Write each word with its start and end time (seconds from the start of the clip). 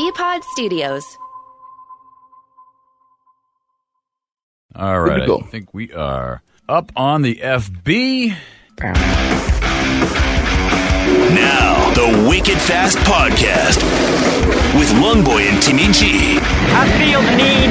Bpod 0.00 0.42
Studios. 0.44 1.18
All 4.74 5.02
right, 5.02 5.28
I 5.28 5.40
think 5.42 5.74
we 5.74 5.92
are 5.92 6.42
up 6.66 6.90
on 6.96 7.20
the 7.20 7.34
FB. 7.34 8.34
Now, 11.36 11.92
the 11.92 12.26
Wicked 12.30 12.56
Fast 12.56 12.96
Podcast 13.04 13.82
with 14.72 14.88
Longboy 15.04 15.42
and 15.52 15.62
Timmy 15.62 15.92
G. 15.92 16.38
I 16.40 16.88
feel 16.96 17.20
the 17.20 17.36
need, 17.36 17.68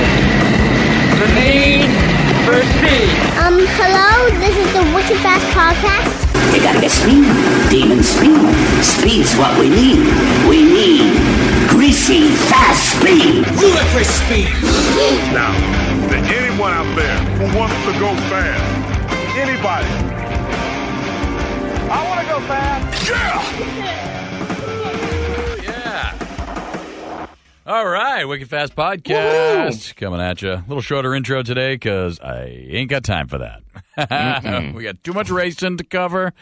the 1.17 1.29
need 1.33 1.89
for 2.45 2.61
speed. 2.77 3.09
Um, 3.41 3.57
hello, 3.81 4.29
this 4.37 4.55
is 4.55 4.71
the 4.73 4.83
Wicked 4.93 5.17
Fast 5.25 5.47
Podcast. 5.57 6.29
You 6.53 6.61
gotta 6.61 6.79
get 6.79 6.91
speed, 6.91 7.25
demon 7.71 8.03
speed. 8.03 8.53
Speed's 8.83 9.33
what 9.35 9.57
we 9.59 9.69
need. 9.69 9.97
We 10.47 10.61
need 10.61 11.48
greasy, 12.09 12.35
fast 12.49 12.99
speed. 12.99 13.45
Ludicrous 13.61 14.09
speed. 14.21 14.49
Now, 15.31 15.53
to 16.09 16.15
anyone 16.15 16.73
out 16.73 16.95
there 16.95 17.17
who 17.37 17.57
wants 17.57 17.75
to 17.85 17.91
go 17.99 18.15
fast, 18.29 18.63
anybody, 19.37 19.87
I 21.91 22.07
want 22.07 22.21
to 22.21 22.27
go 22.33 22.39
fast. 22.47 23.09
Yeah. 25.63 26.15
All 27.65 27.87
right, 27.87 28.25
Wicked 28.25 28.49
Fast 28.49 28.75
Podcast 28.75 29.95
coming 29.95 30.19
at 30.19 30.41
you. 30.41 30.53
A 30.53 30.65
little 30.67 30.81
shorter 30.81 31.13
intro 31.13 31.43
today 31.43 31.75
because 31.75 32.19
I 32.19 32.45
ain't 32.45 32.89
got 32.89 33.03
time 33.03 33.27
for 33.27 33.37
that. 33.37 33.61
we 34.73 34.83
got 34.83 35.03
too 35.03 35.13
much 35.13 35.29
racing 35.29 35.77
to 35.77 35.83
cover 35.83 36.33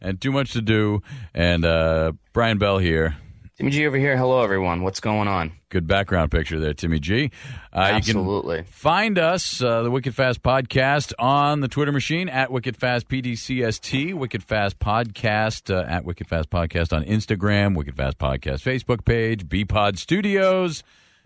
and 0.00 0.20
too 0.20 0.30
much 0.30 0.52
to 0.52 0.62
do. 0.62 1.02
And 1.34 1.64
uh, 1.64 2.12
Brian 2.32 2.58
Bell 2.58 2.78
here. 2.78 3.16
Timmy 3.56 3.70
G 3.70 3.86
over 3.86 3.96
here. 3.96 4.18
Hello, 4.18 4.42
everyone. 4.42 4.82
What's 4.82 5.00
going 5.00 5.28
on? 5.28 5.52
Good 5.70 5.86
background 5.86 6.30
picture 6.30 6.60
there, 6.60 6.74
Timmy 6.74 6.98
G. 6.98 7.30
Uh, 7.72 7.78
Absolutely. 7.78 8.58
You 8.58 8.62
can 8.64 8.70
find 8.70 9.18
us, 9.18 9.62
uh, 9.62 9.82
the 9.82 9.90
Wicked 9.90 10.14
Fast 10.14 10.42
Podcast, 10.42 11.14
on 11.18 11.60
the 11.60 11.68
Twitter 11.68 11.90
machine 11.90 12.28
at 12.28 12.52
Wicked 12.52 12.76
Fast 12.76 13.08
PDCST, 13.08 14.12
Wicked 14.12 14.44
Fast 14.44 14.78
Podcast 14.78 15.74
uh, 15.74 15.86
at 15.88 16.04
Wicked 16.04 16.26
Fast 16.28 16.50
Podcast 16.50 16.94
on 16.94 17.02
Instagram, 17.04 17.74
Wicked 17.74 17.96
Fast 17.96 18.18
Podcast 18.18 18.60
Facebook 18.60 19.06
page, 19.06 19.48
Bpod 19.48 19.96
Studios, 19.96 20.84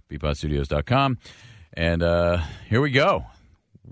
bpodstudios.com. 0.09 1.19
And 1.73 2.03
uh, 2.03 2.43
here 2.69 2.81
we 2.81 2.93
go. 2.93 3.25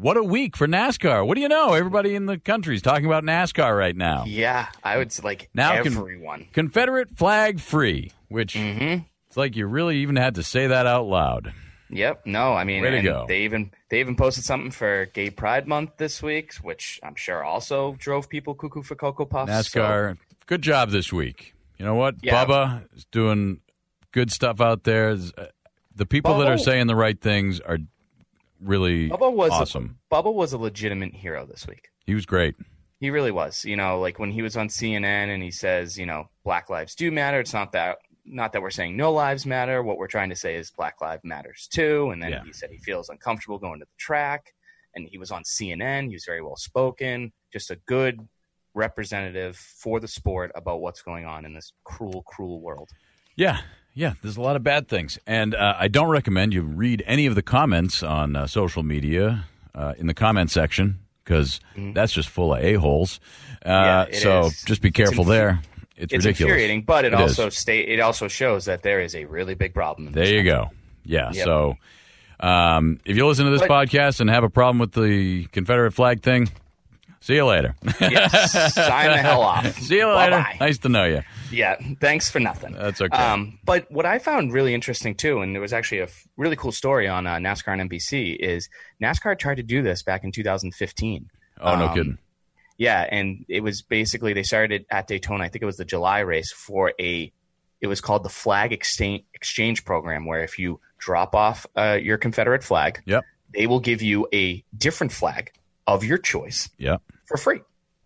What 0.00 0.16
a 0.16 0.22
week 0.22 0.56
for 0.56 0.68
NASCAR. 0.68 1.26
What 1.26 1.34
do 1.34 1.40
you 1.40 1.48
know? 1.48 1.72
Everybody 1.74 2.14
in 2.14 2.26
the 2.26 2.38
country 2.38 2.76
is 2.76 2.82
talking 2.82 3.04
about 3.06 3.24
NASCAR 3.24 3.76
right 3.76 3.96
now. 3.96 4.24
Yeah, 4.28 4.68
I 4.84 4.96
would 4.96 5.10
say 5.10 5.24
like 5.24 5.50
Now 5.54 5.82
con- 5.82 5.86
everyone. 5.88 6.46
Confederate 6.52 7.10
flag 7.16 7.58
free, 7.58 8.12
which 8.28 8.54
Mm-hmm. 8.54 9.02
it's 9.26 9.36
like 9.36 9.56
you 9.56 9.66
really 9.66 9.96
even 9.98 10.14
had 10.14 10.36
to 10.36 10.44
say 10.44 10.68
that 10.68 10.86
out 10.86 11.06
loud. 11.06 11.52
Yep. 11.90 12.26
No, 12.26 12.52
I 12.54 12.62
mean, 12.62 12.82
Way 12.82 12.90
to 12.92 13.02
go. 13.02 13.24
they 13.26 13.40
even 13.42 13.72
they 13.90 13.98
even 13.98 14.14
posted 14.14 14.44
something 14.44 14.70
for 14.70 15.06
Gay 15.06 15.30
Pride 15.30 15.66
Month 15.66 15.96
this 15.96 16.22
week, 16.22 16.54
which 16.62 17.00
I'm 17.02 17.16
sure 17.16 17.42
also 17.42 17.96
drove 17.98 18.28
people 18.28 18.54
cuckoo 18.54 18.82
for 18.82 18.94
Cocoa 18.94 19.24
Puffs. 19.26 19.50
NASCAR, 19.50 20.16
good 20.46 20.62
job 20.62 20.90
this 20.90 21.12
week. 21.12 21.54
You 21.76 21.84
know 21.84 21.94
what? 21.96 22.16
Yeah. 22.22 22.44
Bubba 22.44 22.84
is 22.94 23.04
doing 23.06 23.62
good 24.12 24.30
stuff 24.30 24.60
out 24.60 24.84
there. 24.84 25.10
Uh, 25.10 25.46
The 25.96 26.06
people 26.06 26.38
that 26.38 26.46
are 26.48 26.58
saying 26.58 26.86
the 26.86 26.94
right 26.94 27.20
things 27.20 27.58
are 27.58 27.78
really 28.60 29.08
Bubba 29.08 29.32
was 29.32 29.50
awesome. 29.52 29.98
A, 30.10 30.14
Bubba 30.14 30.32
was 30.32 30.52
a 30.52 30.58
legitimate 30.58 31.14
hero 31.14 31.46
this 31.46 31.66
week. 31.66 31.88
He 32.06 32.14
was 32.14 32.26
great. 32.26 32.54
He 33.00 33.10
really 33.10 33.30
was. 33.30 33.64
You 33.64 33.76
know, 33.76 34.00
like 34.00 34.18
when 34.18 34.30
he 34.30 34.42
was 34.42 34.56
on 34.56 34.68
CNN 34.68 35.32
and 35.32 35.42
he 35.42 35.50
says, 35.50 35.96
you 35.96 36.06
know, 36.06 36.24
Black 36.44 36.68
lives 36.70 36.94
do 36.94 37.10
matter. 37.12 37.40
It's 37.40 37.52
not 37.54 37.72
that 37.72 37.98
not 38.30 38.52
that 38.52 38.60
we're 38.60 38.70
saying 38.70 38.96
no 38.96 39.12
lives 39.12 39.46
matter. 39.46 39.82
What 39.82 39.96
we're 39.96 40.06
trying 40.06 40.28
to 40.30 40.36
say 40.36 40.56
is 40.56 40.70
Black 40.70 41.00
lives 41.00 41.22
matters 41.24 41.66
too. 41.72 42.10
And 42.10 42.22
then 42.22 42.30
Yeah. 42.30 42.44
he 42.44 42.52
said 42.52 42.70
he 42.70 42.78
feels 42.78 43.08
uncomfortable 43.08 43.58
going 43.58 43.78
to 43.80 43.86
the 43.86 43.90
track. 43.98 44.52
And 44.94 45.08
he 45.08 45.16
was 45.18 45.30
on 45.30 45.44
CNN. 45.44 46.08
He 46.08 46.14
was 46.14 46.24
very 46.26 46.42
well 46.42 46.56
spoken. 46.56 47.32
Just 47.52 47.70
a 47.70 47.76
good 47.86 48.20
representative 48.74 49.56
for 49.56 50.00
the 50.00 50.08
sport 50.08 50.50
about 50.54 50.80
what's 50.80 51.02
going 51.02 51.24
on 51.24 51.44
in 51.44 51.54
this 51.54 51.72
cruel, 51.84 52.22
cruel 52.26 52.60
world. 52.60 52.90
Yeah, 53.36 53.60
yeah. 53.98 54.14
There's 54.22 54.36
a 54.36 54.40
lot 54.40 54.56
of 54.56 54.62
bad 54.62 54.86
things, 54.88 55.18
and 55.26 55.54
uh, 55.54 55.74
I 55.78 55.88
don't 55.88 56.08
recommend 56.08 56.54
you 56.54 56.62
read 56.62 57.02
any 57.06 57.26
of 57.26 57.34
the 57.34 57.42
comments 57.42 58.02
on 58.02 58.36
uh, 58.36 58.46
social 58.46 58.82
media 58.82 59.44
uh, 59.74 59.94
in 59.98 60.06
the 60.06 60.14
comment 60.14 60.50
section 60.50 60.98
because 61.24 61.60
that's 61.76 62.12
just 62.12 62.28
full 62.28 62.54
of 62.54 62.62
a 62.64 62.74
holes. 62.74 63.20
Uh, 63.64 63.68
Mm-hmm. 63.68 64.12
Yeah, 64.14 64.18
so 64.20 64.46
is. 64.46 64.62
just 64.62 64.80
be 64.82 64.90
careful 64.90 65.24
infu- 65.24 65.28
there. 65.28 65.60
It's, 65.96 66.12
It's 66.14 66.24
ridiculous. 66.24 66.40
infuriating, 66.52 66.82
but 66.82 67.04
it, 67.04 67.12
It 67.12 67.20
also 67.20 67.48
state 67.50 67.88
it 67.88 67.98
also 68.00 68.28
shows 68.28 68.64
that 68.66 68.82
there 68.82 69.00
is 69.00 69.14
a 69.16 69.24
really 69.24 69.54
big 69.54 69.74
problem. 69.74 70.12
There 70.12 70.26
you 70.32 70.44
go. 70.44 70.70
Yeah. 71.04 71.32
Yep. 71.32 71.44
So 71.44 71.76
um, 72.40 73.00
if 73.04 73.16
you 73.16 73.26
listen 73.26 73.44
to 73.46 73.50
this 73.50 73.60
But- 73.66 73.70
podcast 73.70 74.20
and 74.20 74.30
have 74.30 74.44
a 74.44 74.48
problem 74.50 74.78
with 74.78 74.92
the 74.92 75.46
Confederate 75.52 75.92
flag 75.92 76.22
thing, 76.22 76.50
see 77.20 77.34
you 77.34 77.44
later. 77.46 77.74
Yes, 78.00 78.52
sign 78.74 79.10
the 79.10 79.18
hell 79.18 79.42
off. 79.42 79.76
see 79.80 79.96
you 79.96 80.06
later. 80.06 80.30
Bye-bye. 80.38 80.56
Nice 80.60 80.78
to 80.78 80.88
know 80.88 81.04
you. 81.04 81.22
Yeah, 81.50 81.76
thanks 82.00 82.30
for 82.30 82.40
nothing. 82.40 82.72
That's 82.74 83.00
okay. 83.00 83.16
Um, 83.16 83.58
but 83.64 83.90
what 83.90 84.04
I 84.06 84.18
found 84.18 84.52
really 84.52 84.74
interesting 84.74 85.14
too, 85.14 85.40
and 85.40 85.54
there 85.54 85.62
was 85.62 85.72
actually 85.72 86.00
a 86.00 86.04
f- 86.04 86.26
really 86.36 86.56
cool 86.56 86.72
story 86.72 87.08
on 87.08 87.26
uh, 87.26 87.36
NASCAR 87.36 87.78
and 87.80 87.90
NBC, 87.90 88.36
is 88.36 88.68
NASCAR 89.02 89.38
tried 89.38 89.56
to 89.56 89.62
do 89.62 89.82
this 89.82 90.02
back 90.02 90.24
in 90.24 90.32
2015. 90.32 91.30
Oh, 91.60 91.76
no 91.76 91.86
Um, 91.86 91.94
kidding. 91.94 92.18
Yeah, 92.76 93.06
and 93.10 93.44
it 93.48 93.60
was 93.62 93.82
basically 93.82 94.34
they 94.34 94.42
started 94.44 94.84
at 94.90 95.08
Daytona. 95.08 95.42
I 95.44 95.48
think 95.48 95.62
it 95.62 95.66
was 95.66 95.76
the 95.78 95.84
July 95.84 96.20
race 96.20 96.52
for 96.52 96.92
a. 97.00 97.32
It 97.80 97.86
was 97.86 98.00
called 98.00 98.22
the 98.24 98.28
Flag 98.28 98.72
Exchange 98.72 99.24
Exchange 99.34 99.84
Program, 99.84 100.26
where 100.26 100.44
if 100.44 100.58
you 100.58 100.80
drop 100.98 101.34
off 101.34 101.66
uh, 101.76 101.98
your 102.00 102.18
Confederate 102.18 102.62
flag, 102.62 103.00
Yep. 103.06 103.24
they 103.54 103.66
will 103.66 103.80
give 103.80 104.02
you 104.02 104.28
a 104.32 104.62
different 104.76 105.12
flag 105.12 105.50
of 105.86 106.04
your 106.04 106.18
choice 106.18 106.68
Yep. 106.78 107.02
for 107.26 107.36
free. 107.36 107.60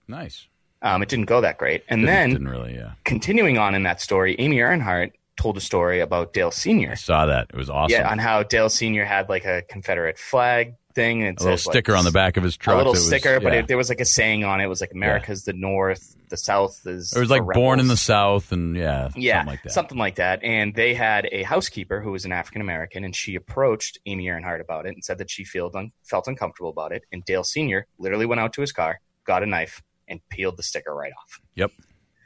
Nice. 0.08 0.46
Um, 0.82 1.02
it 1.02 1.08
didn't 1.08 1.26
go 1.26 1.40
that 1.40 1.58
great, 1.58 1.84
and 1.88 2.00
Didn't- 2.00 2.14
then 2.14 2.30
didn't 2.30 2.48
really. 2.48 2.74
Yeah. 2.74 2.92
continuing 3.04 3.56
on 3.58 3.74
in 3.74 3.84
that 3.84 4.00
story, 4.00 4.34
Amy 4.38 4.56
Earnhardt 4.56 5.12
told 5.36 5.56
a 5.56 5.60
story 5.60 6.00
about 6.00 6.32
Dale 6.32 6.50
Senior. 6.50 6.90
I 6.92 6.94
saw 6.94 7.26
that. 7.26 7.46
It 7.52 7.56
was 7.56 7.70
awesome. 7.70 7.92
Yeah, 7.98 8.10
on 8.10 8.18
how 8.18 8.42
Dale 8.42 8.68
Senior 8.68 9.04
had 9.04 9.28
like 9.28 9.44
a 9.44 9.62
Confederate 9.68 10.18
flag 10.18 10.74
thing, 10.94 11.22
and 11.22 11.38
a 11.38 11.42
little 11.42 11.52
like, 11.54 11.60
sticker 11.60 11.94
on 11.96 12.04
the 12.04 12.10
back 12.10 12.36
of 12.36 12.42
his 12.42 12.56
truck. 12.56 12.74
a 12.74 12.76
little 12.78 12.92
was- 12.92 13.06
sticker, 13.06 13.40
but 13.40 13.52
yeah. 13.52 13.60
it, 13.60 13.68
there 13.68 13.76
was 13.78 13.88
like 13.88 14.00
a 14.00 14.04
saying 14.04 14.44
on 14.44 14.60
it. 14.60 14.64
It 14.64 14.68
was 14.68 14.80
like 14.80 14.92
America's 14.92 15.44
the 15.44 15.52
North, 15.54 16.16
the 16.28 16.36
South 16.36 16.80
is. 16.86 17.12
It 17.14 17.20
was 17.20 17.30
like 17.30 17.44
born 17.54 17.78
in 17.80 17.86
the. 17.88 17.96
South, 17.96 18.50
and 18.52 18.76
yeah, 18.76 19.08
yeah, 19.14 19.36
something 19.38 19.46
like 19.52 19.62
that. 19.62 19.72
something 19.72 19.98
like 19.98 20.14
that. 20.16 20.42
And 20.42 20.74
they 20.74 20.92
had 20.94 21.28
a 21.30 21.44
housekeeper 21.44 22.00
who 22.00 22.10
was 22.10 22.24
an 22.24 22.32
African 22.32 22.60
American, 22.60 23.04
and 23.04 23.14
she 23.14 23.36
approached 23.36 23.98
Amy 24.06 24.26
Earnhardt 24.26 24.60
about 24.60 24.84
it 24.86 24.94
and 24.94 25.04
said 25.04 25.18
that 25.18 25.30
she 25.30 25.44
felt 25.44 25.74
un- 25.76 25.92
felt 26.02 26.26
uncomfortable 26.26 26.70
about 26.70 26.90
it. 26.92 27.04
And 27.12 27.24
Dale 27.24 27.44
Senior 27.44 27.86
literally 27.98 28.26
went 28.26 28.40
out 28.40 28.52
to 28.54 28.60
his 28.60 28.72
car, 28.72 29.00
got 29.24 29.42
a 29.44 29.46
knife, 29.46 29.80
and 30.12 30.20
peeled 30.28 30.56
the 30.56 30.62
sticker 30.62 30.94
right 30.94 31.12
off. 31.18 31.40
Yep. 31.56 31.72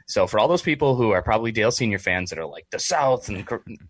So 0.05 0.25
for 0.27 0.39
all 0.39 0.47
those 0.47 0.61
people 0.61 0.95
who 0.95 1.11
are 1.11 1.21
probably 1.21 1.51
Dale 1.51 1.71
Senior 1.71 1.99
fans 1.99 2.29
that 2.29 2.39
are 2.39 2.45
like 2.45 2.67
the 2.69 2.79
South, 2.79 3.27
and 3.27 3.45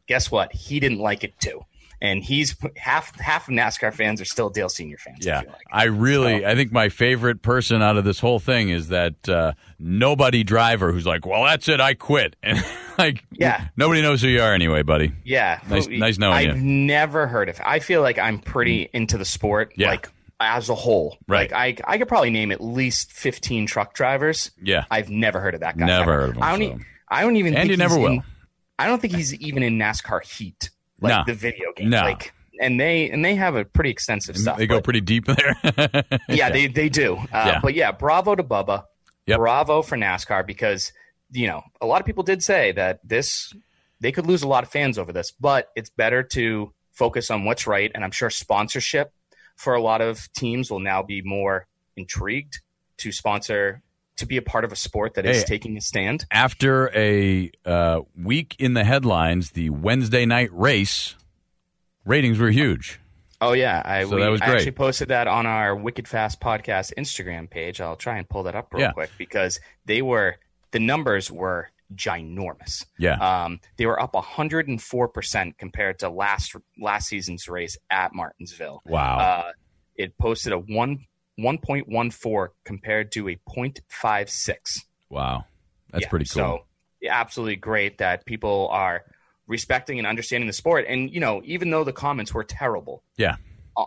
guess 0.08 0.32
what? 0.32 0.52
He 0.54 0.80
didn't 0.80 0.98
like 1.00 1.24
it 1.24 1.40
too, 1.40 1.62
and 2.02 2.24
he's 2.24 2.56
half 2.76 3.16
half 3.20 3.48
of 3.48 3.54
NASCAR 3.54 3.94
fans 3.94 4.20
are 4.20 4.26
still 4.26 4.50
Dale 4.50 4.68
Senior 4.70 4.98
fans. 4.98 5.28
I 5.28 5.30
Yeah, 5.30 5.42
feel 5.42 5.50
like. 5.52 5.62
I 5.72 5.84
really, 5.84 6.42
So- 6.42 6.48
I 6.48 6.56
think 6.56 6.72
my 6.72 6.90
favorite 6.90 7.44
person 7.44 7.84
out 7.84 7.98
of 7.98 8.04
this 8.04 8.20
whole 8.20 8.40
thing 8.40 8.70
is 8.70 8.88
that 8.88 9.30
uh, 9.30 9.52
nobody 9.78 10.44
driver 10.44 10.92
who's 10.92 11.06
like, 11.06 11.24
"Well, 11.28 11.44
that's 11.44 11.68
it, 11.70 11.80
I 11.80 11.94
quit," 11.94 12.36
and 12.44 12.64
like, 12.98 13.24
Yeah. 13.32 13.68
nobody 13.78 14.02
knows 14.02 14.20
who 14.24 14.28
you 14.30 14.42
are 14.42 14.54
anyway, 14.56 14.82
buddy. 14.82 15.12
Yeah, 15.24 15.60
Nice- 15.70 15.86
Who- 15.86 15.98
nice 15.98 16.18
knowing 16.18 16.46
you. 16.46 16.52
I've 16.52 16.58
never 16.58 17.28
heard 17.28 17.48
of. 17.48 17.62
I 17.64 17.78
feel 17.78 18.02
like 18.02 18.18
I'm 18.18 18.40
pretty 18.40 18.90
into 18.92 19.20
the 19.20 19.26
sport, 19.26 19.74
Yeah. 19.76 19.90
like 19.92 20.10
as 20.40 20.70
a 20.70 20.76
whole. 20.76 21.18
Right. 21.28 21.52
Like 21.52 21.82
I, 21.88 21.94
I 21.94 21.98
could 21.98 22.08
probably 22.08 22.30
name 22.30 22.52
at 22.52 22.62
least 22.62 23.12
15 23.12 23.66
truck 23.68 23.94
drivers. 23.94 24.52
Yeah, 24.62 24.86
I've 24.92 25.10
never 25.10 25.40
heard 25.40 25.54
of 25.56 25.62
that 25.62 25.78
guy. 25.78 25.86
Never 25.86 26.12
ever. 26.12 26.22
heard 26.22 26.30
of 26.32 26.36
him, 26.38 26.44
I 26.44 26.58
don't, 26.58 26.78
so. 26.80 26.84
e- 26.84 26.86
I 27.10 27.22
don't 27.22 27.36
even. 27.38 27.54
And 27.56 27.62
think 27.64 27.72
you 27.72 27.78
never 27.78 27.98
will. 27.98 28.08
in- 28.08 28.24
I 28.80 28.88
don't 28.88 29.02
think 29.02 29.16
he's 29.16 29.34
even 29.36 29.64
in 29.64 29.78
NASCAR 29.80 30.24
Heat, 30.24 30.70
like 31.02 31.10
No. 31.12 31.24
the 31.26 31.34
video 31.34 31.74
game. 31.76 31.90
No. 31.90 32.02
Like, 32.02 32.34
and 32.62 32.80
they 32.80 33.10
and 33.10 33.24
they 33.26 33.34
have 33.36 33.56
a 33.56 33.66
pretty 33.66 33.90
extensive 33.90 34.38
stuff. 34.38 34.58
they 34.58 34.68
go 34.68 34.78
but- 34.78 34.84
pretty 34.84 35.02
deep 35.02 35.26
there. 35.26 35.56
yeah, 36.30 36.50
they 36.52 36.68
they 36.68 36.90
do. 36.90 37.16
Uh, 37.16 37.26
Yeah. 37.34 37.60
But 37.62 37.74
yeah, 37.74 37.92
bravo 37.92 38.36
to 38.36 38.44
Bubba. 38.44 38.84
Yep. 39.26 39.38
Bravo 39.40 39.82
for 39.82 39.98
NASCAR 39.98 40.46
because 40.46 40.94
you 41.32 41.48
know 41.48 41.64
a 41.82 41.86
lot 41.86 42.00
of 42.00 42.06
people 42.06 42.24
did 42.24 42.44
say 42.44 42.72
that 42.74 43.00
this 43.04 43.54
they 44.00 44.12
could 44.12 44.26
lose 44.28 44.44
a 44.44 44.48
lot 44.48 44.64
of 44.64 44.70
fans 44.70 44.98
over 45.00 45.12
this, 45.12 45.32
but 45.32 45.70
it's 45.76 45.90
better 45.90 46.22
to 46.24 46.72
focus 46.92 47.30
on 47.32 47.44
what's 47.46 47.66
right. 47.68 47.92
And 47.96 48.04
I'm 48.04 48.12
sure 48.12 48.30
sponsorship 48.30 49.12
for 49.58 49.74
a 49.76 49.82
lot 49.82 50.00
of 50.02 50.32
teams 50.34 50.72
will 50.72 50.80
now 50.80 51.04
be 51.04 51.22
more 51.22 51.68
intrigued 51.98 52.60
to 52.98 53.12
sponsor 53.12 53.82
to 54.16 54.26
be 54.26 54.38
a 54.38 54.42
part 54.42 54.64
of 54.64 54.72
a 54.72 54.76
sport 54.76 55.14
that 55.16 55.26
is 55.28 55.40
Hey. 55.42 55.46
taking 55.46 55.78
a 55.78 55.82
stand. 55.82 56.26
After 56.32 56.90
a 56.96 57.52
uh, 57.66 58.02
week 58.20 58.56
in 58.58 58.74
the 58.74 58.84
headlines, 58.84 59.52
the 59.52 59.70
Wednesday 59.70 60.26
night 60.26 60.50
race 60.54 61.16
ratings 62.06 62.40
were 62.40 62.50
huge. 62.50 63.00
Oh 63.40 63.54
yeah, 63.54 63.82
I, 63.86 64.04
So 64.06 64.16
we, 64.16 64.22
that 64.24 64.30
was 64.30 64.42
I 64.42 64.46
great. 64.48 64.56
actually 64.58 64.72
posted 64.72 65.10
that 65.10 65.28
on 65.28 65.46
our 65.46 65.76
Wicked 65.76 66.08
Fast 66.08 66.40
podcast 66.42 66.92
Instagram 66.98 67.48
page. 67.50 67.80
I'll 67.80 67.96
try 67.96 68.18
and 68.18 68.28
pull 68.28 68.44
that 68.44 68.56
up 68.56 68.74
real 68.74 68.82
Yeah. 68.86 68.92
quick 68.94 69.12
because 69.18 69.60
they 69.86 70.02
were 70.02 70.38
the 70.72 70.80
numbers 70.80 71.32
were 71.32 71.70
ginormous. 71.96 72.86
Yeah. 72.98 73.16
Um, 73.16 73.60
they 73.78 73.86
were 73.86 74.00
up 74.02 74.14
104 74.14 75.08
percent 75.10 75.58
compared 75.58 76.00
to 76.00 76.10
last 76.10 76.56
last 76.80 77.08
season's 77.08 77.48
race 77.48 77.78
at 77.90 78.14
Martinsville. 78.14 78.82
Wow. 78.86 79.20
Uh, 79.20 79.52
it 79.96 80.18
posted 80.18 80.54
a 80.54 80.60
one 80.60 81.06
1.14 81.40 82.50
compared 82.66 83.12
to 83.12 83.30
a 83.30 83.36
0.56. 83.48 84.80
wow. 85.10 85.46
That's 85.92 86.04
Yeah, 86.04 86.10
pretty 86.10 86.26
cool. 86.26 86.42
So, 86.42 86.66
yeah, 87.00 87.20
absolutely 87.20 87.58
great 87.58 88.00
that 88.00 88.26
people 88.26 88.68
are 88.72 89.04
respecting 89.46 90.00
and 90.00 90.08
understanding 90.08 90.48
the 90.48 90.54
sport. 90.54 90.86
And 90.88 91.14
you 91.14 91.20
know, 91.20 91.42
even 91.46 91.70
though 91.70 91.84
the 91.84 91.94
comments 91.94 92.34
were 92.34 92.44
terrible, 92.44 93.04
yeah. 93.18 93.36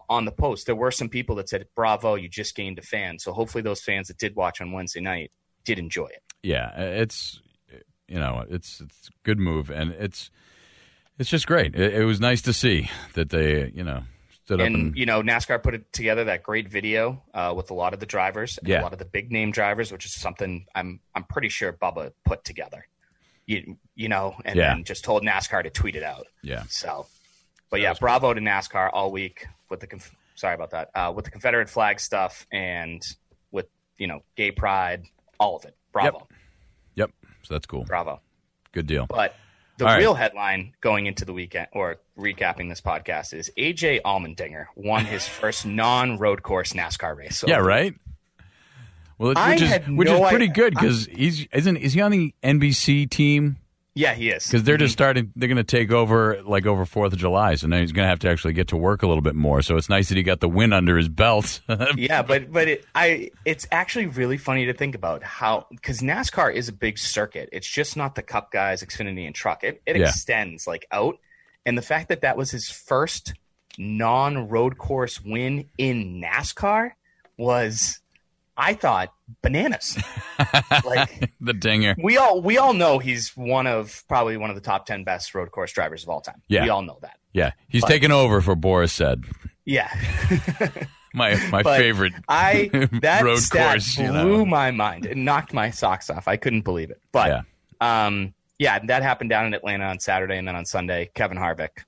on 0.08 0.24
the 0.24 0.32
post, 0.32 0.66
there 0.66 0.76
were 0.76 0.90
some 0.92 1.08
people 1.08 1.36
that 1.36 1.48
said, 1.48 1.66
"Bravo, 1.74 2.14
you 2.14 2.28
just 2.28 2.54
gained 2.54 2.78
a 2.78 2.82
fan." 2.82 3.18
So 3.18 3.32
hopefully, 3.32 3.62
those 3.62 3.82
fans 3.82 4.08
that 4.08 4.16
did 4.16 4.34
watch 4.36 4.60
on 4.60 4.72
Wednesday 4.72 5.00
night 5.00 5.32
did 5.64 5.78
enjoy 5.78 6.06
it. 6.06 6.22
Yeah. 6.42 6.70
It's 6.80 7.40
you 8.10 8.18
know, 8.18 8.44
it's 8.50 8.80
it's 8.80 9.08
a 9.08 9.12
good 9.22 9.38
move 9.38 9.70
and 9.70 9.92
it's 9.92 10.30
it's 11.18 11.30
just 11.30 11.46
great. 11.46 11.74
It, 11.74 11.94
it 11.94 12.04
was 12.04 12.20
nice 12.20 12.42
to 12.42 12.52
see 12.52 12.90
that 13.14 13.30
they, 13.30 13.70
you 13.74 13.84
know, 13.84 14.02
stood 14.44 14.60
up 14.60 14.66
And 14.66 14.76
and 14.76 14.96
you 14.96 15.06
know, 15.06 15.22
NASCAR 15.22 15.62
put 15.62 15.74
it 15.74 15.92
together 15.92 16.24
that 16.24 16.42
great 16.42 16.68
video 16.68 17.22
uh, 17.34 17.52
with 17.56 17.70
a 17.70 17.74
lot 17.74 17.92
of 17.94 18.00
the 18.00 18.06
drivers, 18.06 18.58
and 18.58 18.66
Yeah. 18.68 18.80
a 18.80 18.82
lot 18.82 18.92
of 18.92 18.98
the 18.98 19.04
big 19.04 19.30
name 19.30 19.50
drivers, 19.52 19.92
which 19.92 20.04
is 20.06 20.12
something 20.14 20.66
I'm 20.74 21.00
I'm 21.14 21.24
pretty 21.24 21.48
sure 21.48 21.72
Bubba 21.72 22.12
put 22.24 22.44
together. 22.44 22.86
You 23.46 23.76
you 23.94 24.08
know, 24.08 24.34
and 24.44 24.56
Yeah. 24.56 24.74
then 24.74 24.84
just 24.84 25.04
told 25.04 25.22
NASCAR 25.22 25.62
to 25.62 25.70
tweet 25.70 25.96
it 25.96 26.02
out. 26.02 26.26
yeah. 26.42 26.64
So, 26.68 27.06
but 27.70 27.80
yeah, 27.80 27.94
bravo 27.98 28.34
to 28.34 28.40
NASCAR 28.40 28.90
all 28.92 29.10
week 29.12 29.46
with 29.68 29.80
the 29.80 29.86
conf- 29.86 30.14
sorry 30.34 30.54
about 30.54 30.70
that 30.70 30.90
uh, 30.94 31.12
with 31.14 31.24
the 31.26 31.30
Confederate 31.30 31.68
flag 31.68 32.00
stuff 32.00 32.46
and 32.50 33.02
with 33.52 33.66
you 33.98 34.06
know 34.06 34.20
gay 34.36 34.50
pride, 34.52 35.04
all 35.38 35.56
of 35.56 35.64
it. 35.64 35.76
Bravo, 35.92 36.26
Yep. 36.30 36.38
So 37.50 37.54
that's 37.56 37.66
cool. 37.66 37.82
bravo. 37.82 38.20
Good 38.70 38.86
deal. 38.86 39.06
But 39.08 39.34
the 39.76 39.84
All 39.84 39.90
right. 39.90 39.98
real 39.98 40.14
headline 40.14 40.72
going 40.80 41.06
into 41.06 41.24
the 41.24 41.32
weekend 41.32 41.66
or 41.72 41.96
recapping 42.16 42.68
this 42.68 42.80
podcast 42.80 43.34
is 43.34 43.50
AJ 43.58 44.02
Allmendinger 44.02 44.66
won 44.76 45.04
his 45.04 45.26
first 45.28 45.66
non-road 45.66 46.44
course 46.44 46.74
NASCAR 46.74 47.16
race. 47.16 47.38
So 47.38 47.48
Yeah, 47.48 47.56
right. 47.56 47.92
Well, 49.18 49.32
I 49.36 49.50
which 49.54 49.62
is 49.62 49.72
which 49.88 50.08
no 50.08 50.22
is 50.24 50.28
pretty 50.30 50.44
idea- 50.44 50.54
good 50.54 50.74
because 50.74 51.06
he's 51.06 51.44
isn't 51.52 51.76
is 51.76 51.92
he 51.92 52.00
on 52.00 52.12
the 52.12 52.32
NBC 52.44 53.10
team? 53.10 53.56
Yeah, 53.94 54.14
he 54.14 54.30
is 54.30 54.46
Because 54.46 54.62
they're 54.62 54.76
Mm-hmm. 54.76 54.82
just 54.84 54.92
starting. 54.92 55.32
They're 55.34 55.48
going 55.48 55.56
to 55.56 55.64
take 55.64 55.90
over 55.90 56.40
like 56.44 56.64
over 56.64 56.84
Fourth 56.84 57.12
of 57.12 57.18
July, 57.18 57.56
so 57.56 57.66
now 57.66 57.80
he's 57.80 57.90
going 57.90 58.04
to 58.04 58.08
have 58.08 58.20
to 58.20 58.30
actually 58.30 58.52
get 58.52 58.68
to 58.68 58.76
work 58.76 59.02
a 59.02 59.06
little 59.08 59.20
bit 59.22 59.34
more. 59.34 59.62
So 59.62 59.76
it's 59.76 59.88
nice 59.88 60.08
that 60.10 60.16
he 60.16 60.22
got 60.22 60.38
the 60.40 60.48
win 60.48 60.72
under 60.72 60.96
his 60.96 61.08
belt. 61.08 61.60
yeah, 61.96 62.22
but 62.22 62.52
but 62.52 62.68
it, 62.68 62.84
I 62.94 63.30
it's 63.44 63.66
actually 63.72 64.06
really 64.06 64.36
funny 64.38 64.66
to 64.66 64.72
think 64.74 64.94
about 64.94 65.24
how 65.24 65.66
because 65.70 66.00
NASCAR 66.00 66.54
is 66.54 66.68
a 66.68 66.72
big 66.72 66.98
circuit. 66.98 67.48
It's 67.52 67.66
just 67.68 67.96
not 67.96 68.14
the 68.14 68.22
Cup 68.22 68.52
guys, 68.52 68.82
Xfinity, 68.84 69.26
and 69.26 69.34
Truck. 69.34 69.64
It 69.64 69.82
it 69.86 69.96
Yeah. 69.96 70.08
extends 70.08 70.68
like 70.68 70.86
out, 70.92 71.16
and 71.66 71.76
the 71.76 71.82
fact 71.82 72.10
that 72.10 72.20
that 72.20 72.36
was 72.36 72.52
his 72.52 72.70
first 72.70 73.34
non-road 73.76 74.78
course 74.78 75.20
win 75.20 75.68
in 75.78 76.22
NASCAR 76.22 76.92
was, 77.36 78.00
I 78.56 78.74
thought, 78.74 79.12
bananas. 79.42 79.98
like 80.84 81.32
the 81.40 81.52
dinger. 81.52 81.94
we 82.02 82.16
all 82.16 82.40
we 82.42 82.58
all 82.58 82.74
know 82.74 82.98
he's 82.98 83.36
one 83.36 83.66
of 83.66 84.02
probably 84.08 84.36
one 84.36 84.50
of 84.50 84.56
the 84.56 84.62
top 84.62 84.86
ten 84.86 85.04
best 85.04 85.34
road 85.34 85.50
course 85.50 85.72
drivers 85.72 86.02
of 86.02 86.08
all 86.08 86.20
time. 86.20 86.42
Yeah. 86.48 86.62
we 86.64 86.68
all 86.68 86.82
know 86.82 86.98
that. 87.02 87.18
Yeah, 87.32 87.52
he's 87.68 87.84
taking 87.84 88.10
over 88.12 88.40
for 88.40 88.54
Boris 88.56 88.92
Said. 88.92 89.24
Yeah. 89.64 89.88
My 91.12 91.34
my 91.50 91.62
But 91.64 91.76
favorite. 91.78 92.12
I 92.28 92.70
that 93.02 93.24
road 93.24 93.38
stat 93.40 93.72
course, 93.72 93.98
you 93.98 94.08
blew 94.08 94.38
know. 94.38 94.46
my 94.46 94.70
mind. 94.70 95.06
It 95.06 95.16
knocked 95.16 95.52
my 95.52 95.70
socks 95.70 96.08
off. 96.08 96.28
I 96.28 96.36
couldn't 96.36 96.60
believe 96.62 96.90
it. 96.90 97.00
But 97.10 97.42
Yeah. 97.80 98.06
um, 98.06 98.32
yeah, 98.60 98.78
that 98.86 99.02
happened 99.02 99.28
down 99.30 99.46
in 99.46 99.54
Atlanta 99.54 99.86
on 99.86 99.98
Saturday, 99.98 100.36
and 100.38 100.46
then 100.46 100.54
on 100.54 100.64
Sunday, 100.66 101.10
Kevin 101.14 101.36
Harvick 101.36 101.82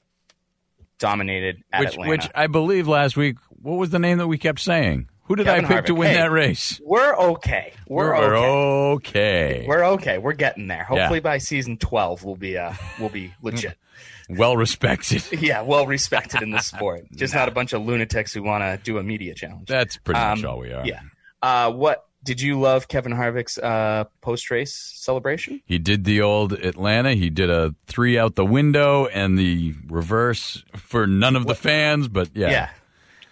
dominated 0.98 1.62
at 1.72 1.80
which 1.80 1.88
Atlanta. 1.90 2.10
which 2.10 2.28
I 2.34 2.46
believe 2.48 2.88
last 2.88 3.16
week. 3.16 3.36
What 3.50 3.74
was 3.78 3.90
the 3.90 3.98
name 4.00 4.18
that 4.18 4.26
we 4.26 4.38
kept 4.38 4.58
saying? 4.60 5.08
Who 5.32 5.36
did 5.36 5.46
Kevin 5.46 5.64
I 5.64 5.68
pick 5.68 5.86
to 5.86 5.94
win 5.94 6.10
Hey, 6.10 6.16
that 6.16 6.30
race? 6.30 6.78
We're 6.84 7.14
okay. 7.16 7.72
We're, 7.88 8.10
We're 8.12 8.36
okay. 8.36 9.58
okay. 9.60 9.64
We're 9.66 9.84
okay. 9.92 10.18
We're 10.18 10.34
getting 10.34 10.66
there. 10.66 10.84
Hopefully 10.84 11.20
by 11.20 11.38
season 11.38 11.78
twelve, 11.78 12.22
we'll 12.22 12.36
be 12.36 12.58
uh, 12.58 12.74
we'll 13.00 13.08
be 13.08 13.32
legit. 13.42 13.78
well 14.28 14.58
respected. 14.58 15.24
yeah, 15.40 15.62
well 15.62 15.86
respected 15.86 16.42
in 16.42 16.50
the 16.50 16.60
sport. 16.60 17.06
Just 17.12 17.34
not 17.34 17.48
a 17.48 17.50
bunch 17.50 17.72
of 17.72 17.80
lunatics 17.80 18.34
who 18.34 18.42
want 18.42 18.62
to 18.62 18.78
do 18.84 18.98
a 18.98 19.02
media 19.02 19.34
challenge. 19.34 19.68
That's 19.68 19.96
pretty 19.96 20.20
much 20.20 20.44
Um, 20.44 20.50
all 20.50 20.58
we 20.58 20.70
are. 20.70 20.84
Yeah. 20.86 21.00
Uh, 21.40 21.72
what 21.72 22.04
did 22.22 22.42
you 22.42 22.60
love 22.60 22.86
Kevin 22.88 23.12
Harvick's 23.12 23.56
uh, 23.56 24.04
post 24.20 24.50
race 24.50 24.74
celebration? 24.74 25.62
He 25.64 25.78
did 25.78 26.04
the 26.04 26.20
old 26.20 26.52
Atlanta. 26.52 27.14
He 27.14 27.30
did 27.30 27.48
a 27.48 27.74
three 27.86 28.18
out 28.18 28.34
the 28.34 28.44
window 28.44 29.06
and 29.06 29.38
the 29.38 29.74
reverse 29.88 30.62
for 30.76 31.06
none 31.06 31.36
of 31.36 31.46
the 31.46 31.54
fans. 31.54 32.08
But 32.08 32.28
yeah, 32.36 32.50
Yeah. 32.50 32.68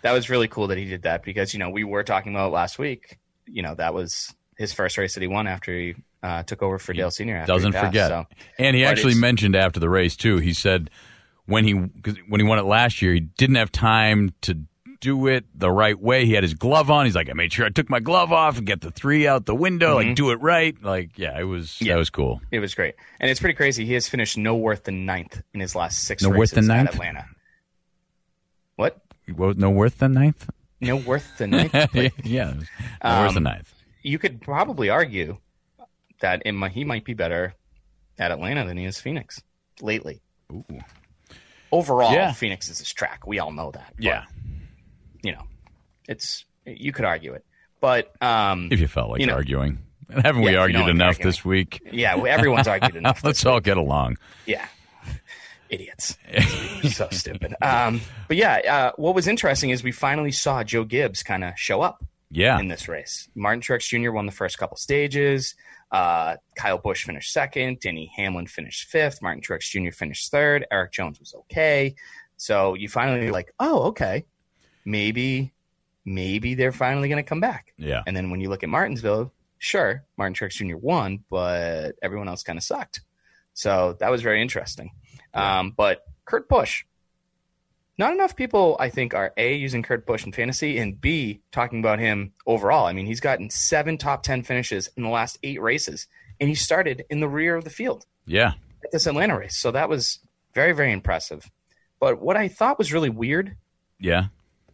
That 0.03 0.13
was 0.13 0.31
really 0.31 0.49
cool 0.49 0.69
that 0.69 0.79
he 0.79 0.85
did 0.87 1.03
that 1.03 1.23
because, 1.23 1.53
you 1.53 1.59
know, 1.61 1.71
we 1.71 1.85
were 1.85 2.03
talking 2.03 2.33
about 2.35 2.49
it 2.49 2.53
last 2.53 2.79
week. 2.79 3.19
You 3.47 3.63
know, 3.63 3.75
that 3.75 3.93
was 3.95 4.35
his 4.57 4.73
first 4.73 4.97
race 4.99 5.15
that 5.15 5.21
he 5.21 5.27
won 5.27 5.47
after 5.47 5.73
he 5.77 5.95
uh, 6.23 6.43
took 6.43 6.63
over 6.63 6.79
for 6.79 6.93
Dale 6.93 7.11
Sr. 7.11 7.45
Doesn't 7.47 7.73
passed, 7.73 7.87
forget. 7.87 8.09
so. 8.11 8.27
And 8.59 8.77
he 8.77 8.83
But 8.83 8.89
actually 8.91 9.15
mentioned 9.15 9.57
after 9.57 9.81
the 9.81 9.89
race 9.91 10.17
too. 10.17 10.37
He 10.39 10.53
said 10.53 10.91
when 11.47 11.65
he 11.65 11.75
'cause 12.03 12.17
when 12.29 12.41
he 12.41 12.47
won 12.47 12.59
it 12.59 12.65
last 12.65 13.03
year, 13.03 13.13
he 13.15 13.21
didn't 13.21 13.57
have 13.57 13.73
time 13.73 14.33
to 14.43 14.59
do 15.01 15.27
it 15.29 15.47
the 15.55 15.71
right 15.71 15.99
way. 15.99 16.27
He 16.27 16.35
had 16.35 16.43
his 16.43 16.53
glove 16.53 16.91
on. 16.91 17.07
He's 17.07 17.15
like, 17.17 17.31
I 17.31 17.33
made 17.33 17.53
sure 17.55 17.65
I 17.65 17.71
took 17.71 17.89
my 17.89 18.01
glove 18.01 18.33
off 18.33 18.59
and 18.59 18.67
get 18.67 18.83
the 18.83 18.91
three 18.91 19.27
out 19.27 19.47
the 19.47 19.55
window, 19.55 19.95
like 19.97 20.15
do 20.15 20.31
it 20.31 20.41
right. 20.43 20.77
Like, 20.83 21.17
yeah, 21.19 21.39
it 21.41 21.45
was 21.45 21.69
Mm-hmm. 21.71 21.87
Yeah. 21.87 21.93
that 21.95 21.99
was 21.99 22.11
cool. 22.11 22.43
It 22.51 22.61
was 22.61 22.75
great. 22.75 22.95
And 23.19 23.31
it's 23.31 23.41
pretty 23.41 23.55
crazy. 23.57 23.87
He 23.87 23.95
has 23.95 24.09
finished 24.09 24.37
no 24.37 24.55
worth 24.57 24.85
the 24.85 24.93
ninth 24.93 25.43
in 25.55 25.61
his 25.61 25.75
last 25.75 26.05
six 26.05 26.23
No 26.23 26.29
worth 26.29 26.39
races 26.53 26.55
the 26.57 26.63
ninth? 26.63 26.89
at 26.91 26.95
Atlanta. 26.97 27.25
What? 28.77 29.01
No 29.37 29.71
worth 29.71 29.99
the 29.99 30.09
ninth. 30.09 30.49
No 30.81 30.97
worth 30.97 31.37
the 31.39 31.47
ninth? 31.47 31.75
Yeah, 32.25 32.53
no 33.05 33.23
worth 33.23 33.37
Um, 33.37 33.43
ninth. 33.43 33.73
you 34.03 34.19
could 34.19 34.41
probably 34.41 34.89
argue 34.91 35.39
that 36.21 36.43
it 36.45 36.53
might, 36.53 36.73
he 36.73 36.85
might 36.85 37.05
be 37.05 37.15
better 37.15 37.55
at 38.19 38.31
Atlanta 38.31 38.65
than 38.67 38.77
he 38.77 38.85
is 38.85 39.01
Phoenix 39.01 39.43
lately. 39.81 40.21
Overall, 41.73 42.13
Yeah. 42.13 42.33
Phoenix 42.33 42.69
is 42.69 42.79
his 42.79 42.93
track. 42.93 43.27
We 43.27 43.39
all 43.39 43.53
know 43.53 43.71
that. 43.71 43.93
But, 43.97 44.05
Yeah, 44.05 44.25
you 45.23 45.33
know, 45.33 45.45
it's 46.09 46.45
you 46.67 46.93
could 46.93 47.05
argue 47.05 47.33
it, 47.35 47.45
but 47.81 48.13
um, 48.23 48.69
if 48.73 48.81
you 48.81 48.89
felt 48.89 49.11
like 49.11 49.21
you 49.21 49.27
know- 49.27 49.35
arguing, 49.35 49.79
haven't 50.11 50.41
we 50.43 50.47
Yeah, 50.47 50.53
you 50.53 50.59
argued 50.61 50.81
know 50.81 50.89
enough 50.89 51.07
arguing. 51.17 51.29
this 51.29 51.45
week? 51.45 51.83
yeah, 51.93 52.17
everyone's 52.17 52.67
argued 52.69 52.97
enough. 53.03 53.23
Let's 53.23 53.45
all 53.47 53.61
get 53.61 53.77
along. 53.77 54.17
Yeah. 54.47 54.67
Idiots. 55.71 56.17
so 56.93 57.09
stupid. 57.11 57.55
Um, 57.63 58.01
but 58.29 58.37
yeah, 58.37 58.57
uh, 58.57 58.93
what 58.97 59.15
was 59.15 59.27
interesting 59.29 59.71
is 59.71 59.83
we 59.83 59.93
finally 59.93 60.33
saw 60.33 60.63
Joe 60.65 60.85
Gibbs 60.85 61.23
kind 61.23 61.45
of 61.45 61.53
show 61.57 61.81
up 61.81 62.05
Yeah, 62.31 62.59
in 62.59 62.69
this 62.69 62.89
race. 62.89 63.29
Martin 63.35 63.61
Truex 63.61 63.89
Jr. 63.89 64.11
won 64.13 64.27
the 64.27 64.33
first 64.33 64.59
couple 64.59 64.77
stages. 64.77 65.55
Uh, 65.93 66.37
Kyle 66.57 66.79
Busch 66.79 67.05
finished 67.05 67.33
second. 67.33 67.81
Denny 67.81 68.13
Hamlin 68.17 68.47
finished 68.47 68.89
fifth. 68.89 69.21
Martin 69.23 69.43
Truex 69.43 69.63
Jr. 69.71 69.91
finished 69.93 70.31
third. 70.31 70.67
Erik 70.71 70.93
Jones 70.93 71.19
was 71.19 71.35
okay. 71.35 71.95
So 72.37 72.75
you 72.75 72.89
finally 72.89 73.31
like, 73.31 73.53
oh, 73.61 73.83
okay, 73.89 74.25
maybe, 74.85 75.53
maybe 76.05 76.55
they're 76.55 76.73
finally 76.73 77.09
going 77.09 77.23
to 77.23 77.29
come 77.29 77.41
back. 77.41 77.75
yeah. 77.77 78.03
And 78.07 78.17
then 78.17 78.31
when 78.31 78.41
you 78.41 78.49
look 78.49 78.63
at 78.63 78.69
Martinsville, 78.69 79.33
sure, 79.59 80.05
Martin 80.17 80.35
Truex 80.35 80.53
Jr. 80.53 80.77
won, 80.77 81.23
but 81.31 81.93
everyone 82.03 82.29
else 82.29 82.43
kind 82.43 82.57
of 82.59 82.63
sucked. 82.63 83.01
So 83.53 83.97
that 84.01 84.11
was 84.11 84.23
very 84.23 84.41
interesting. 84.41 84.91
Um, 85.35 85.73
but 85.77 86.05
Kurt 86.25 86.49
Busch, 86.49 86.85
not 87.99 88.13
enough 88.13 88.35
people, 88.35 88.77
I 88.81 88.89
think, 88.89 89.15
are 89.15 89.33
A, 89.37 89.55
using 89.55 89.83
Kurt 89.83 90.07
Busch 90.07 90.25
in 90.25 90.33
fantasy, 90.33 90.79
and 90.79 90.99
B, 91.01 91.41
talking 91.53 91.81
about 91.81 91.99
him 91.99 92.33
overall. 92.47 92.87
I 92.87 92.93
mean, 92.93 93.07
he's 93.07 93.21
gotten 93.21 93.51
seven 93.51 93.99
top 93.99 94.23
10 94.23 94.43
finishes 94.43 94.89
in 94.97 95.03
the 95.03 95.09
last 95.11 95.39
eight 95.43 95.61
races, 95.61 96.07
and 96.41 96.49
he 96.49 96.55
started 96.55 97.05
in 97.11 97.21
the 97.21 97.29
rear 97.29 97.57
of 97.57 97.65
the 97.65 97.71
field 97.71 98.07
Yeah. 98.27 98.53
at 98.83 98.91
this 98.93 99.07
Atlanta 99.07 99.39
race. 99.39 99.57
So 99.57 99.71
that 99.73 99.89
was 99.89 100.21
very, 100.55 100.73
very 100.73 100.93
impressive. 100.93 101.51
But 102.01 102.21
what 102.23 102.37
I 102.37 102.49
thought 102.49 102.79
was 102.79 102.93
really 102.93 103.11
weird 103.11 103.57
Yeah. 103.99 104.27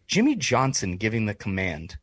Jimmie 0.07 0.37
Johnson 0.37 0.97
giving 0.97 1.27
the 1.27 1.35
command 1.35 1.97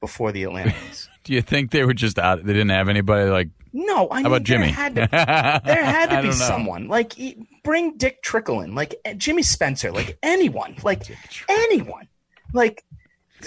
before 0.00 0.32
the 0.32 0.42
Atlanta 0.44 0.70
race. 0.88 1.08
Do 1.22 1.34
you 1.34 1.42
think 1.42 1.70
they 1.70 1.84
were 1.84 1.92
just 1.92 2.18
out? 2.18 2.38
They 2.42 2.52
didn't 2.54 2.70
have 2.70 2.88
anybody 2.88 3.28
like. 3.30 3.48
No, 3.74 4.08
I 4.10 4.16
mean, 4.18 4.26
about 4.26 4.42
Jimmy? 4.42 4.66
There 4.66 4.74
had 4.74 4.94
to, 4.96 5.08
there 5.64 5.84
had 5.84 6.06
to 6.16 6.22
be 6.28 6.32
someone 6.32 6.88
like 6.88 7.12
he, 7.12 7.46
bring 7.62 7.96
Dick 7.96 8.22
Trickle 8.22 8.60
in, 8.60 8.74
like 8.74 8.94
eh, 9.04 9.14
Jimmy 9.14 9.42
Spencer, 9.42 9.90
like 9.92 10.18
anyone, 10.22 10.76
like 10.82 11.02
anyone, 11.48 12.08
like 12.52 12.84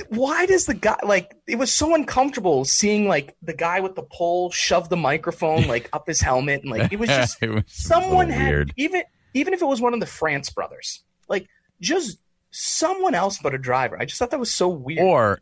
why 0.09 0.45
does 0.45 0.65
the 0.65 0.73
guy 0.73 0.97
like 1.03 1.33
it 1.47 1.55
was 1.57 1.71
so 1.71 1.95
uncomfortable 1.95 2.65
seeing 2.65 3.07
like 3.07 3.33
the 3.41 3.53
guy 3.53 3.79
with 3.79 3.95
the 3.95 4.03
pole 4.03 4.51
shove 4.51 4.89
the 4.89 4.97
microphone 4.97 5.65
like 5.69 5.89
up 5.93 6.05
his 6.05 6.19
helmet 6.19 6.61
and 6.63 6.69
like 6.71 6.91
it 6.91 6.99
was 6.99 7.07
just 7.07 7.37
It 7.41 7.49
was 7.49 7.63
someone 7.67 8.29
had 8.29 8.49
weird. 8.49 8.73
even 8.75 9.03
even 9.33 9.53
if 9.53 9.61
it 9.61 9.65
was 9.65 9.79
one 9.79 9.93
of 9.93 9.99
the 10.01 10.05
France 10.05 10.49
brothers, 10.49 11.01
like 11.29 11.47
just 11.79 12.19
someone 12.51 13.15
else 13.15 13.39
but 13.41 13.53
a 13.53 13.57
driver. 13.57 13.97
I 13.99 14.03
just 14.05 14.19
thought 14.19 14.31
that 14.31 14.39
was 14.39 14.53
so 14.53 14.67
weird. 14.67 14.99
Or 14.99 15.39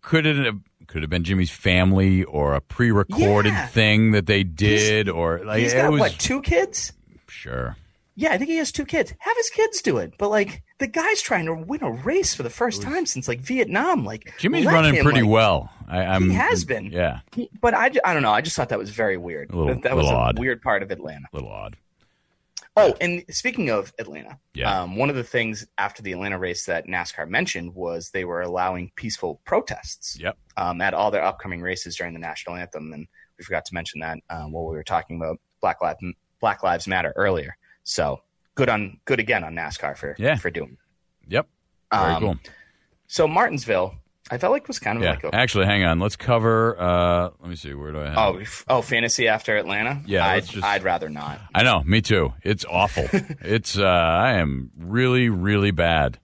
could 0.00 0.26
it 0.26 0.36
have 0.44 0.60
could 0.86 1.02
have 1.02 1.10
been 1.10 1.24
Jimmy's 1.24 1.50
family 1.50 2.22
or 2.24 2.54
a 2.54 2.60
pre-recorded 2.60 3.52
Yeah. 3.52 3.66
thing 3.66 4.12
that 4.12 4.26
they 4.26 4.42
did 4.44 5.08
or 5.08 5.44
like 5.44 5.58
He's 5.60 5.72
it 5.72 5.76
got 5.78 5.90
was 5.92 6.00
what 6.00 6.12
two 6.12 6.40
kids? 6.42 6.92
sure. 7.28 7.76
Yeah, 8.20 8.32
I 8.32 8.38
think 8.38 8.50
he 8.50 8.56
has 8.56 8.72
two 8.72 8.84
kids. 8.84 9.14
Have 9.20 9.36
his 9.36 9.48
kids 9.48 9.80
do 9.80 9.98
it. 9.98 10.14
But 10.18 10.30
like 10.30 10.62
the 10.78 10.88
guy's 10.88 11.22
trying 11.22 11.46
to 11.46 11.54
win 11.54 11.84
a 11.84 11.90
race 11.92 12.34
for 12.34 12.42
the 12.42 12.50
first 12.50 12.82
time 12.82 13.06
since 13.06 13.28
like 13.28 13.38
Vietnam. 13.40 14.04
Like 14.04 14.34
Jimmy's 14.38 14.66
running 14.66 14.94
him, 14.94 15.04
pretty 15.04 15.22
like- 15.22 15.30
well. 15.30 15.70
I, 15.86 16.02
I'm, 16.02 16.28
He 16.28 16.34
has 16.34 16.64
been. 16.64 16.86
Yeah, 16.86 17.20
He- 17.32 17.48
But 17.60 17.74
I, 17.74 17.90
I 18.04 18.12
don't 18.14 18.22
know. 18.22 18.32
I 18.32 18.40
just 18.40 18.56
thought 18.56 18.70
that 18.70 18.78
was 18.78 18.90
very 18.90 19.16
weird. 19.16 19.50
A 19.50 19.56
little- 19.56 19.74
that 19.74 19.82
that 19.84 19.96
was 19.96 20.06
a 20.10 20.14
odd. 20.14 20.38
weird 20.38 20.60
part 20.62 20.82
of 20.82 20.90
Atlanta. 20.90 21.26
a 21.32 21.36
little 21.36 21.50
odd. 21.52 21.76
Oh, 22.76 22.94
and 23.00 23.24
speaking 23.30 23.70
of 23.70 23.92
Atlanta, 23.98 24.38
Yeah. 24.54 24.82
um, 24.82 24.96
one 24.96 25.10
of 25.10 25.16
the 25.16 25.24
things 25.24 25.66
after 25.78 26.00
the 26.02 26.12
Atlanta 26.12 26.38
race 26.38 26.64
that 26.66 26.86
NASCAR 26.86 27.28
mentioned 27.28 27.74
was 27.74 28.10
they 28.10 28.24
were 28.24 28.40
allowing 28.42 28.90
peaceful 28.94 29.40
protests 29.44 30.18
Yep. 30.20 30.36
um, 30.56 30.80
at 30.80 30.92
all 30.94 31.10
their 31.10 31.24
upcoming 31.24 31.60
races 31.60 31.96
during 31.96 32.14
the 32.14 32.20
national 32.20 32.54
anthem, 32.56 32.92
and 32.92 33.06
we 33.38 33.44
forgot 33.44 33.64
to 33.66 33.74
mention 33.74 34.00
that 34.00 34.18
um, 34.30 34.52
while 34.52 34.64
we 34.66 34.76
were 34.76 34.84
talking 34.84 35.16
about 35.16 35.38
Black 35.60 35.80
Lives 35.80 35.98
Black 36.40 36.62
Lives 36.62 36.86
Matter 36.86 37.12
earlier. 37.16 37.56
So 37.88 38.20
good 38.54 38.68
on 38.68 38.98
good 39.04 39.20
again 39.20 39.44
on 39.44 39.54
NASCAR 39.54 39.96
for 39.96 40.14
Yeah. 40.18 40.36
for 40.36 40.50
doing. 40.50 40.76
Yep. 41.28 41.46
Very 41.92 42.12
Um, 42.14 42.20
cool. 42.22 42.36
So 43.06 43.26
Martinsville, 43.26 43.94
I 44.30 44.36
felt 44.36 44.52
like 44.52 44.68
was 44.68 44.78
kind 44.78 44.98
of 44.98 45.04
Yeah. 45.04 45.10
like 45.10 45.24
a 45.24 45.34
Actually, 45.34 45.64
hang 45.66 45.84
on. 45.84 45.98
Let's 46.00 46.16
cover. 46.16 46.78
Uh, 46.78 47.30
let 47.40 47.48
me 47.48 47.56
see. 47.56 47.72
Where 47.72 47.92
do 47.92 48.00
I 48.00 48.08
have? 48.08 48.18
oh 48.18 48.38
f- 48.38 48.64
oh 48.68 48.82
fantasy 48.82 49.26
after 49.28 49.56
Atlanta. 49.56 50.02
Yeah, 50.06 50.26
I'd, 50.26 50.44
just- 50.46 50.64
I'd 50.64 50.82
rather 50.84 51.08
not. 51.08 51.40
I 51.54 51.62
know. 51.62 51.82
Me 51.84 52.02
too. 52.02 52.34
It's 52.42 52.64
awful. 52.68 53.08
it's. 53.12 53.78
Uh, 53.78 53.84
I 53.86 54.34
am 54.34 54.70
really, 54.76 55.28
really 55.30 55.70
bad. 55.70 56.18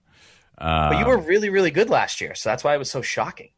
Uh, 0.57 0.89
But 0.91 0.99
you 0.99 1.05
were 1.05 1.17
really 1.17 1.49
really 1.49 1.71
good 1.71 1.89
last 1.89 2.21
year, 2.21 2.35
so 2.35 2.49
that's 2.49 2.63
why 2.63 2.75
it 2.75 2.77
was 2.77 2.89
so 2.91 3.01
shocking. 3.01 3.49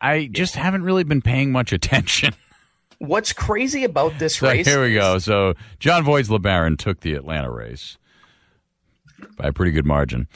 I 0.00 0.28
just 0.30 0.54
haven't 0.54 0.84
really 0.84 1.02
been 1.04 1.22
paying 1.22 1.50
much 1.50 1.72
attention. 1.72 2.34
What's 3.02 3.32
crazy 3.32 3.82
about 3.82 4.18
this 4.20 4.36
So 4.36 4.48
race? 4.48 4.66
here 4.66 4.80
we 4.82 4.94
go. 4.94 5.18
So 5.18 5.54
John 5.80 6.04
Voight's 6.04 6.28
LeBaron 6.28 6.78
took 6.78 7.00
the 7.00 7.14
Atlanta 7.14 7.50
race 7.50 7.98
by 9.36 9.48
a 9.48 9.52
pretty 9.52 9.72
good 9.72 9.84
margin 9.84 10.28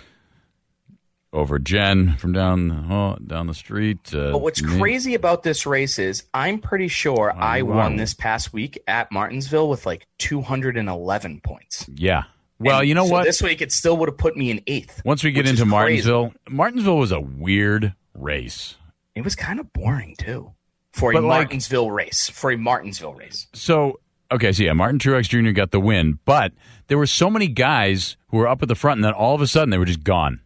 over 1.32 1.60
Jen 1.60 2.16
from 2.16 2.32
down 2.32 2.90
oh, 2.90 3.16
down 3.24 3.46
the 3.46 3.54
street. 3.54 4.12
Uh, 4.12 4.32
But 4.32 4.38
what's 4.40 4.60
me. 4.62 4.78
crazy 4.78 5.14
about 5.14 5.44
this 5.44 5.64
race 5.64 5.98
is 6.00 6.24
I'm 6.34 6.58
pretty 6.58 6.88
sure 6.88 7.32
I 7.36 7.62
won 7.62 7.96
this 7.96 8.14
past 8.14 8.52
week 8.52 8.78
at 8.88 9.12
Martinsville 9.12 9.68
with 9.68 9.86
like 9.86 10.08
211 10.18 11.40
points. 11.42 11.88
Yeah. 11.94 12.24
Well, 12.58 12.80
And 12.80 12.88
you 12.88 12.94
know 12.96 13.06
so 13.06 13.12
what? 13.12 13.24
This 13.24 13.42
week 13.42 13.60
it 13.62 13.70
still 13.70 13.96
would 13.98 14.08
have 14.08 14.18
put 14.18 14.36
me 14.36 14.50
in 14.50 14.60
eighth. 14.66 15.02
Once 15.04 15.22
we 15.22 15.30
get 15.30 15.46
into 15.46 15.62
crazy. 15.62 15.70
Martinsville, 15.70 16.32
Martinsville 16.48 16.98
was 16.98 17.12
a 17.12 17.20
weird 17.20 17.94
race. 18.14 18.74
It 19.14 19.22
was 19.22 19.36
kind 19.36 19.60
of 19.60 19.72
boring 19.72 20.16
too 20.18 20.52
for 20.96 21.10
a 21.10 21.14
But, 21.14 21.24
like- 21.24 21.38
Martinsville 21.48 21.90
race. 21.90 22.28
For 22.30 22.50
a 22.50 22.56
Martinsville 22.58 23.14
race. 23.14 23.46
So 23.52 24.00
okay, 24.32 24.52
so 24.52 24.62
yeah, 24.64 24.72
Martin 24.72 24.98
Truex 24.98 25.28
Jr. 25.28 25.50
got 25.52 25.70
the 25.70 25.80
win, 25.80 26.18
but 26.24 26.52
there 26.88 26.98
were 26.98 27.06
so 27.06 27.30
many 27.30 27.48
guys 27.48 28.16
who 28.28 28.38
were 28.38 28.48
up 28.48 28.62
at 28.62 28.68
the 28.68 28.74
front, 28.74 28.98
and 28.98 29.04
then 29.04 29.12
all 29.12 29.34
of 29.34 29.40
a 29.40 29.46
sudden 29.46 29.70
they 29.70 29.78
were 29.78 29.84
just 29.84 30.02
gone. 30.04 30.40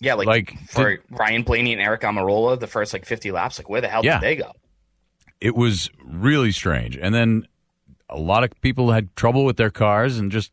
Yeah, 0.00 0.14
like, 0.14 0.26
Like, 0.26 0.58
for 0.68 0.98
Ryan 1.10 1.42
Blaney 1.42 1.72
and 1.72 1.80
Aric 1.82 2.00
Almirola, 2.00 2.58
the 2.58 2.66
first 2.66 2.92
like 2.92 3.04
50 3.06 3.30
laps, 3.30 3.58
like 3.58 3.68
where 3.68 3.80
the 3.80 3.88
hell 3.88 4.04
Yeah. 4.04 4.18
did 4.20 4.22
they 4.26 4.36
go? 4.36 4.52
It 5.40 5.54
was 5.56 5.90
really 6.04 6.52
strange, 6.52 6.96
and 6.96 7.14
then 7.14 7.46
a 8.08 8.18
lot 8.18 8.44
of 8.44 8.50
people 8.60 8.92
had 8.92 9.14
trouble 9.16 9.44
with 9.44 9.56
their 9.56 9.70
cars, 9.70 10.18
and 10.18 10.30
just 10.32 10.52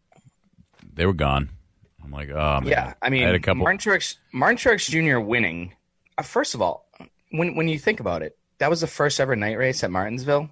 they 0.93 1.05
were 1.05 1.13
gone. 1.13 1.49
I'm 2.03 2.11
like, 2.11 2.29
oh 2.29 2.59
man. 2.61 2.67
Yeah, 2.67 2.93
I 3.01 3.09
mean, 3.09 3.23
I 3.23 3.27
had 3.27 3.35
a 3.35 3.39
couple. 3.39 3.63
Martin 3.63 3.77
Truex, 3.79 4.17
Martin 4.33 4.57
Truex 4.57 4.89
Jr. 4.89 5.19
winning. 5.19 5.73
Uh, 6.17 6.23
first 6.23 6.55
of 6.55 6.61
all, 6.61 6.87
when 7.31 7.55
when 7.55 7.67
you 7.67 7.79
think 7.79 7.99
about 7.99 8.21
it, 8.21 8.37
that 8.61 8.69
was 8.69 8.81
the 8.81 8.87
first 8.87 9.19
ever 9.19 9.35
night 9.35 9.57
race 9.57 9.83
at 9.83 9.89
Martinsville. 9.89 10.47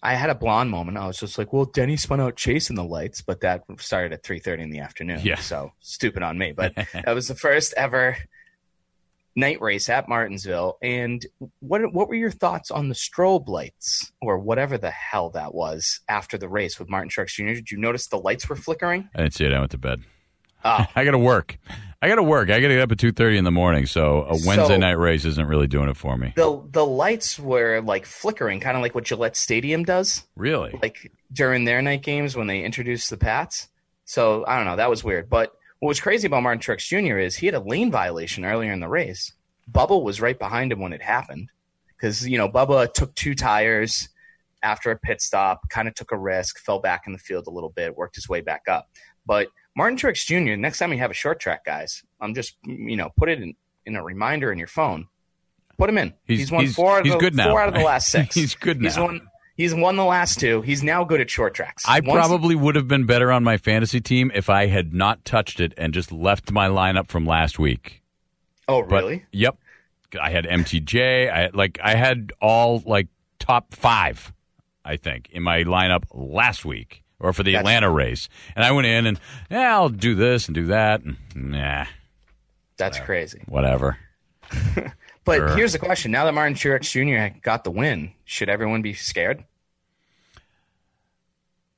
I 0.00 0.14
had 0.14 0.30
a 0.30 0.34
blonde 0.34 0.70
moment. 0.70 0.96
I 0.96 1.08
was 1.08 1.18
just 1.18 1.36
like, 1.38 1.52
"Well, 1.52 1.64
Denny 1.64 1.96
spun 1.96 2.20
out 2.20 2.36
chasing 2.36 2.76
the 2.76 2.84
lights," 2.84 3.20
but 3.20 3.40
that 3.40 3.64
started 3.78 4.12
at 4.12 4.22
three 4.22 4.38
thirty 4.38 4.62
in 4.62 4.70
the 4.70 4.78
afternoon. 4.78 5.20
Yeah. 5.24 5.40
so 5.40 5.72
stupid 5.80 6.22
on 6.22 6.38
me. 6.38 6.52
But 6.52 6.72
that 6.92 7.12
was 7.12 7.26
the 7.26 7.34
first 7.34 7.74
ever 7.76 8.16
night 9.34 9.60
race 9.60 9.88
at 9.88 10.08
Martinsville. 10.08 10.78
And 10.82 11.26
what 11.58 11.92
what 11.92 12.08
were 12.08 12.14
your 12.14 12.30
thoughts 12.30 12.70
on 12.70 12.88
the 12.88 12.94
strobe 12.94 13.48
lights 13.48 14.12
or 14.22 14.38
whatever 14.38 14.78
the 14.78 14.92
hell 14.92 15.30
that 15.30 15.52
was 15.52 15.98
after 16.08 16.38
the 16.38 16.48
race 16.48 16.78
with 16.78 16.88
Martin 16.88 17.10
Truex 17.10 17.34
Jr.? 17.34 17.54
Did 17.54 17.72
you 17.72 17.78
notice 17.78 18.06
the 18.06 18.18
lights 18.18 18.48
were 18.48 18.54
flickering? 18.54 19.08
I 19.16 19.22
didn't 19.22 19.34
see 19.34 19.46
it. 19.46 19.52
I 19.52 19.58
went 19.58 19.72
to 19.72 19.78
bed. 19.78 20.02
Oh, 20.64 20.86
I 20.94 21.04
got 21.04 21.10
to 21.10 21.18
work. 21.18 21.58
I 22.04 22.08
got 22.08 22.16
to 22.16 22.22
work. 22.22 22.50
I 22.50 22.60
got 22.60 22.68
to 22.68 22.74
get 22.74 22.82
up 22.82 22.92
at 22.92 22.98
two 22.98 23.12
thirty 23.12 23.38
in 23.38 23.44
the 23.44 23.50
morning. 23.50 23.86
So 23.86 24.24
a 24.24 24.32
Wednesday 24.46 24.66
So- 24.74 24.76
night 24.76 24.98
race 24.98 25.24
isn't 25.24 25.46
really 25.46 25.66
doing 25.66 25.88
it 25.88 25.96
for 25.96 26.18
me. 26.18 26.34
the 26.36 26.62
the 26.70 26.84
lights 26.84 27.38
were 27.38 27.80
like 27.80 28.04
flickering, 28.04 28.60
kind 28.60 28.76
of 28.76 28.82
like 28.82 28.94
what 28.94 29.04
Gillette 29.04 29.36
Stadium 29.36 29.84
does, 29.84 30.24
Really? 30.36 30.78
like 30.82 31.10
during 31.32 31.64
their 31.64 31.80
night 31.80 32.02
games 32.02 32.36
when 32.36 32.46
they 32.46 32.62
introduced 32.62 33.08
the 33.08 33.16
Pats. 33.16 33.68
So 34.04 34.44
I 34.46 34.56
don't 34.58 34.66
know, 34.66 34.76
that 34.76 34.90
was 34.90 35.02
weird. 35.02 35.30
But 35.30 35.54
what 35.78 35.88
was 35.88 35.98
crazy 35.98 36.26
about 36.26 36.42
Martin 36.42 36.60
Truex 36.60 36.86
Jr. 36.86 37.16
is 37.18 37.36
he 37.36 37.46
had 37.46 37.54
a 37.54 37.60
lane 37.60 37.90
violation 37.90 38.44
earlier 38.44 38.70
in 38.72 38.80
the 38.80 38.88
race. 38.88 39.32
Bubba 39.72 40.02
was 40.02 40.20
right 40.20 40.38
behind 40.38 40.72
him 40.72 40.80
when 40.80 40.92
it 40.92 41.00
happened 41.00 41.48
because 41.96 42.28
you 42.28 42.36
know 42.36 42.50
Bubba 42.50 42.92
took 42.92 43.14
two 43.14 43.34
tires 43.34 44.10
after 44.62 44.90
a 44.90 44.98
pit 44.98 45.22
stop, 45.22 45.70
kind 45.70 45.88
of 45.88 45.94
took 45.94 46.12
a 46.12 46.18
risk, 46.18 46.58
fell 46.58 46.80
back 46.80 47.04
in 47.06 47.14
the 47.14 47.18
field 47.18 47.46
a 47.46 47.50
little 47.50 47.70
bit, 47.70 47.96
worked 47.96 48.16
his 48.16 48.28
way 48.28 48.42
back 48.42 48.62
up. 48.68 48.90
But 49.24 49.48
Martin 49.76 49.98
Truex 49.98 50.24
Jr. 50.26 50.56
Next 50.56 50.78
time 50.78 50.92
you 50.92 50.98
have 50.98 51.10
a 51.10 51.14
short 51.14 51.40
track, 51.40 51.64
guys, 51.64 52.02
I'm 52.20 52.34
just 52.34 52.56
you 52.64 52.96
know 52.96 53.10
put 53.16 53.28
it 53.28 53.40
in, 53.42 53.54
in 53.86 53.96
a 53.96 54.02
reminder 54.04 54.52
in 54.52 54.58
your 54.58 54.68
phone. 54.68 55.08
Put 55.78 55.90
him 55.90 55.98
in. 55.98 56.14
He's- 56.24 56.38
He's, 56.40 56.52
won 56.52 56.62
he's- 56.62 56.74
four. 56.76 56.92
Out 56.94 56.98
of 57.00 57.04
he's 57.06 57.14
the, 57.14 57.18
good 57.18 57.34
now. 57.34 57.50
Four 57.50 57.60
out 57.60 57.68
of 57.68 57.74
the 57.74 57.80
last 57.80 58.08
six. 58.10 58.34
He's 58.34 58.54
good 58.54 58.80
He's 58.80 58.96
now. 58.96 59.04
won. 59.06 59.28
He's 59.56 59.72
won 59.74 59.96
the 59.96 60.04
last 60.04 60.40
two. 60.40 60.62
He's 60.62 60.82
now 60.82 61.04
good 61.04 61.20
at 61.20 61.30
short 61.30 61.54
tracks. 61.54 61.84
I 61.86 62.00
Once- 62.00 62.26
probably 62.26 62.54
would 62.56 62.74
have 62.76 62.88
been 62.88 63.06
better 63.06 63.30
on 63.30 63.44
my 63.44 63.56
fantasy 63.56 64.00
team 64.00 64.30
if 64.34 64.50
I 64.50 64.66
had 64.66 64.92
not 64.94 65.24
touched 65.24 65.60
it 65.60 65.72
and 65.76 65.92
just 65.94 66.10
left 66.10 66.50
my 66.50 66.68
lineup 66.68 67.06
from 67.08 67.24
last 67.26 67.58
week. 67.58 68.02
Oh, 68.66 68.82
But 68.82 69.02
really? 69.04 69.24
yep, 69.30 69.56
I 70.20 70.30
had 70.30 70.44
MTJ. 70.46 71.30
I 71.32 71.50
like 71.52 71.78
I 71.82 71.94
had 71.94 72.32
all 72.40 72.82
like 72.86 73.08
top 73.38 73.74
five, 73.74 74.32
I 74.84 74.96
think, 74.96 75.28
in 75.30 75.42
my 75.44 75.62
lineup 75.64 76.04
last 76.12 76.64
week 76.64 77.03
or 77.24 77.32
for 77.32 77.42
the 77.42 77.52
That's- 77.52 77.62
Atlanta 77.62 77.90
race, 77.90 78.28
and 78.54 78.64
I 78.64 78.70
went 78.72 78.86
in 78.86 79.06
and 79.06 79.18
yeah, 79.50 79.74
I'll 79.74 79.88
do 79.88 80.14
this 80.14 80.46
and 80.46 80.54
do 80.54 80.66
that, 80.66 81.02
and 81.02 81.16
nah, 81.34 81.86
That's 82.76 82.98
crazy. 83.00 83.42
whatever. 83.46 83.96
But 85.26 85.36
Sure. 85.38 85.56
here's 85.56 85.72
the 85.72 85.78
question: 85.78 86.10
Now 86.12 86.26
that 86.26 86.34
Martin 86.34 86.52
Truex 86.54 86.90
Jr. 86.90 87.38
got 87.40 87.64
the 87.64 87.70
win, 87.70 88.12
should 88.26 88.50
everyone 88.50 88.82
be 88.82 88.92
scared? 88.92 89.42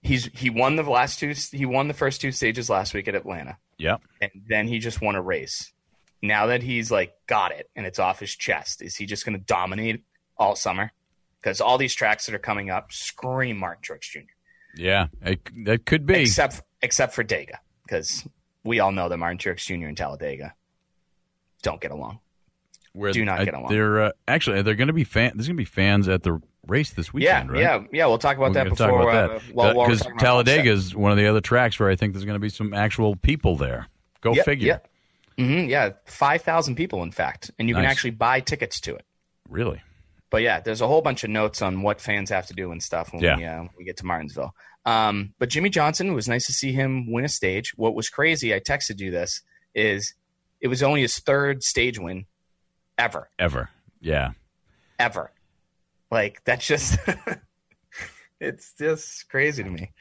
He's 0.03 0.25
he 0.35 0.51
won 0.51 0.75
the 0.75 0.83
last 0.83 1.21
two. 1.21 1.33
He 1.53 1.65
won 1.65 1.89
the 1.89 1.95
first 1.95 2.21
two 2.21 2.33
stages 2.33 2.69
last 2.71 2.93
week 2.93 3.07
at 3.07 3.15
Atlanta, 3.15 3.57
Yep. 3.79 4.03
and 4.21 4.31
then 4.49 4.67
he 4.67 4.81
just 4.81 5.01
won 5.01 5.15
a 5.15 5.23
race. 5.23 5.73
Now 6.23 6.47
that 6.47 6.63
he's 6.63 6.91
like 6.91 7.15
got 7.29 7.53
it 7.53 7.71
and 7.77 7.87
it's 7.87 7.99
off 8.01 8.19
his 8.19 8.35
chest, 8.35 8.83
is 8.83 8.97
he 8.97 9.07
just 9.07 9.25
going 9.25 9.39
to 9.39 9.45
dominate 9.45 10.03
all 10.37 10.57
summer? 10.57 10.91
Because 11.41 11.61
all 11.61 11.79
these 11.79 11.95
tracks 11.95 12.27
that 12.27 12.35
are 12.35 12.39
coming 12.41 12.71
up 12.71 12.93
scream 12.93 13.59
Martin 13.59 13.83
Truex 13.83 14.03
Jr. 14.11 14.21
Yeah, 14.77 15.07
it, 15.23 15.41
that 15.65 15.87
could 15.87 16.07
be. 16.07 16.15
except 16.23 16.63
except 16.83 17.15
for 17.15 17.25
Dega, 17.25 17.57
because 17.87 18.27
we 18.65 18.81
all 18.81 18.93
know 18.93 19.09
that 19.09 19.17
Martin 19.17 19.39
Truex 19.39 19.59
Jr. 19.67 19.87
and 19.89 19.97
Talladega 19.97 20.55
don't 21.63 21.81
get 21.81 21.91
along. 21.91 22.21
Where 22.93 23.13
do 23.13 23.25
not 23.25 23.41
I- 23.41 23.45
get 23.45 23.55
along. 23.55 23.71
They're 23.71 24.05
uh, 24.05 24.11
actually 24.29 24.63
they're 24.63 24.75
going 24.75 24.89
to 24.89 24.93
be 24.95 25.05
fan. 25.05 25.33
There's 25.35 25.47
going 25.47 25.57
to 25.57 25.61
be 25.61 25.65
fans 25.65 26.09
at 26.09 26.23
the 26.23 26.41
race 26.67 26.91
this 26.91 27.13
weekend, 27.13 27.51
yeah, 27.51 27.53
right? 27.53 27.83
yeah, 27.83 27.87
yeah. 27.93 28.07
We'll 28.07 28.19
talk 28.19 28.37
about 28.37 28.49
We're 28.51 28.65
that 28.65 28.69
before. 28.71 29.03
about 29.03 29.31
uh, 29.31 29.39
that 29.39 29.43
while- 29.55 29.67
while 29.69 29.77
we're 29.77 29.85
because 29.87 30.01
talking 30.01 30.13
about 30.15 30.25
Talladega 30.25 30.71
is 30.71 30.95
one 30.95 31.11
of 31.13 31.19
the 31.19 31.27
other 31.27 31.41
tracks 31.41 31.79
where 31.79 31.89
I 31.91 31.97
think 31.97 32.13
there's 32.15 32.25
going 32.25 32.35
to 32.37 32.41
be 32.41 32.49
some 32.49 32.75
actual 32.75 33.17
people 33.17 33.57
there. 33.57 33.87
Go 34.21 34.33
Yep, 34.35 34.45
figure. 34.45 34.67
yep. 34.67 34.89
Mhm, 35.39 35.69
yeah, 35.69 35.91
five 36.07 36.43
thousand 36.43 36.77
people, 36.77 37.03
in 37.03 37.13
fact, 37.13 37.51
and 37.59 37.69
you 37.69 37.75
can 37.75 37.85
actually 37.85 38.11
buy 38.11 38.41
tickets 38.41 38.81
to 38.81 38.95
it. 38.95 39.05
Really? 39.49 39.83
But 40.31 40.43
yeah, 40.43 40.61
there's 40.61 40.81
a 40.81 40.87
whole 40.87 41.03
bunch 41.03 41.23
of 41.25 41.31
notes 41.31 41.63
on 41.63 41.83
what 41.83 42.01
fans 42.01 42.31
have 42.31 42.47
to 42.49 42.55
do 42.55 42.73
and 42.73 42.83
stuff 42.83 43.13
when 43.13 43.23
Yeah. 43.23 43.37
we 43.37 43.45
uh, 43.45 43.65
we 43.79 43.85
get 43.85 43.97
to 43.99 44.07
Martinsville. 44.07 44.55
Um, 44.85 45.33
but 45.39 45.49
Jimmie 45.51 45.71
Johnson 45.71 46.09
it 46.09 46.13
was 46.15 46.29
nice 46.29 46.47
to 46.47 46.53
see 46.53 46.73
him 46.73 47.11
win 47.13 47.25
a 47.25 47.29
stage. 47.29 47.73
What 47.77 47.95
was 47.95 48.09
crazy, 48.09 48.55
I 48.55 48.61
texted 48.61 49.01
you 49.01 49.11
this, 49.11 49.43
is 49.75 50.15
it 50.61 50.69
was 50.69 50.83
only 50.83 51.03
his 51.03 51.19
third 51.19 51.63
stage 51.63 51.99
win 51.99 52.27
ever, 52.99 53.29
Ever? 53.39 53.69
Yeah. 54.01 54.31
ever. 54.99 55.33
Like 56.11 56.43
that's 56.45 56.67
just 56.67 56.99
it's 58.41 58.73
just 58.79 59.29
crazy 59.29 59.63
to 59.63 59.71
me. 59.71 59.93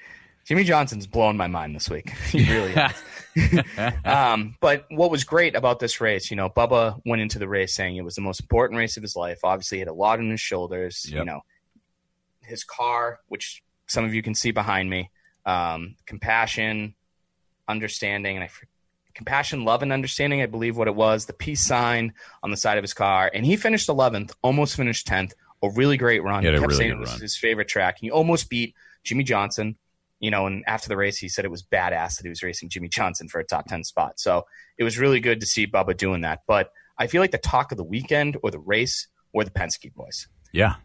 Jimmie 0.46 0.64
Johnson's 0.64 1.08
blown 1.08 1.38
my 1.38 1.48
mind 1.48 1.76
this 1.76 1.90
week. 1.90 2.10
he 2.32 2.48
really 2.52 2.72
has. 2.74 2.94
um, 4.06 4.56
but 4.62 4.86
what 4.90 5.12
was 5.12 5.24
great 5.24 5.56
about 5.56 5.80
this 5.80 6.00
race, 6.00 6.30
you 6.32 6.38
know, 6.38 6.50
Bubba 6.50 7.02
went 7.06 7.22
into 7.22 7.40
the 7.40 7.48
race 7.48 7.76
saying 7.76 7.98
it 7.98 8.04
was 8.04 8.16
the 8.16 8.22
most 8.22 8.40
important 8.40 8.78
race 8.78 8.98
of 8.98 9.04
his 9.04 9.16
life. 9.16 9.40
Obviously, 9.44 9.78
he 9.78 9.80
had 9.80 9.88
a 9.88 9.94
lot 9.94 10.20
on 10.20 10.30
his 10.30 10.42
shoulders. 10.42 11.06
You 11.20 11.26
know, 11.26 11.42
his 12.42 12.64
car, 12.64 13.20
which 13.28 13.64
some 13.88 14.06
of 14.06 14.14
you 14.14 14.22
can 14.22 14.36
see 14.36 14.52
behind 14.52 14.90
me, 14.90 15.12
um, 15.46 15.96
compassion, 16.06 16.96
understanding, 17.68 18.38
and 18.38 18.44
I 18.44 18.50
compassion, 19.14 19.64
love, 19.66 19.82
and 19.82 19.92
understanding. 19.92 20.42
I 20.42 20.46
believe 20.46 20.78
what 20.78 20.88
it 20.88 20.96
was. 20.96 21.26
The 21.26 21.34
peace 21.34 21.66
sign 21.66 22.14
on 22.44 22.52
the 22.52 22.58
side 22.58 22.78
of 22.78 22.84
his 22.84 22.94
car, 22.94 23.32
and 23.34 23.46
he 23.46 23.56
finished 23.56 23.88
11th, 23.88 24.34
almost 24.42 24.76
finished 24.76 25.08
10th. 25.08 25.34
A 25.64 25.70
really 25.70 25.98
great 25.98 26.22
run. 26.22 26.44
He 26.44 26.50
a 26.50 26.54
kept 26.54 26.62
really 26.62 26.76
saying 26.76 26.92
it 26.92 27.00
was 27.00 27.12
run. 27.12 27.22
his 27.22 27.38
favorite 27.38 27.68
track. 27.68 27.98
He 28.00 28.12
almost 28.12 28.50
beat 28.50 28.76
Jimmie 29.04 29.24
Johnson. 29.24 29.78
You 30.20 30.32
know, 30.32 30.48
and 30.48 30.64
after 30.66 30.88
the 30.88 30.98
race, 30.98 31.18
he 31.18 31.28
said 31.30 31.46
it 31.46 31.52
was 31.52 31.64
badass 31.64 32.18
that 32.18 32.24
he 32.24 32.30
was 32.30 32.42
racing 32.42 32.70
Jimmie 32.70 32.88
Johnson 32.88 33.28
for 33.28 33.40
a 33.40 33.46
top 33.46 33.68
10 33.68 33.84
spot. 33.84 34.20
So 34.20 34.46
it 34.78 34.84
was 34.84 34.98
really 34.98 35.20
good 35.20 35.40
to 35.42 35.46
see 35.46 35.68
Bubba 35.68 35.96
doing 35.96 36.22
that. 36.22 36.42
But 36.48 36.72
I 36.98 37.08
feel 37.08 37.22
like 37.22 37.32
the 37.32 37.38
talk 37.38 37.72
of 37.72 37.78
the 37.78 37.84
weekend 37.84 38.38
or 38.42 38.52
the 38.52 38.60
race 38.60 39.08
were 39.34 39.44
the 39.44 39.52
Penske 39.52 39.94
boys. 39.94 40.28
Yeah. 40.54 40.76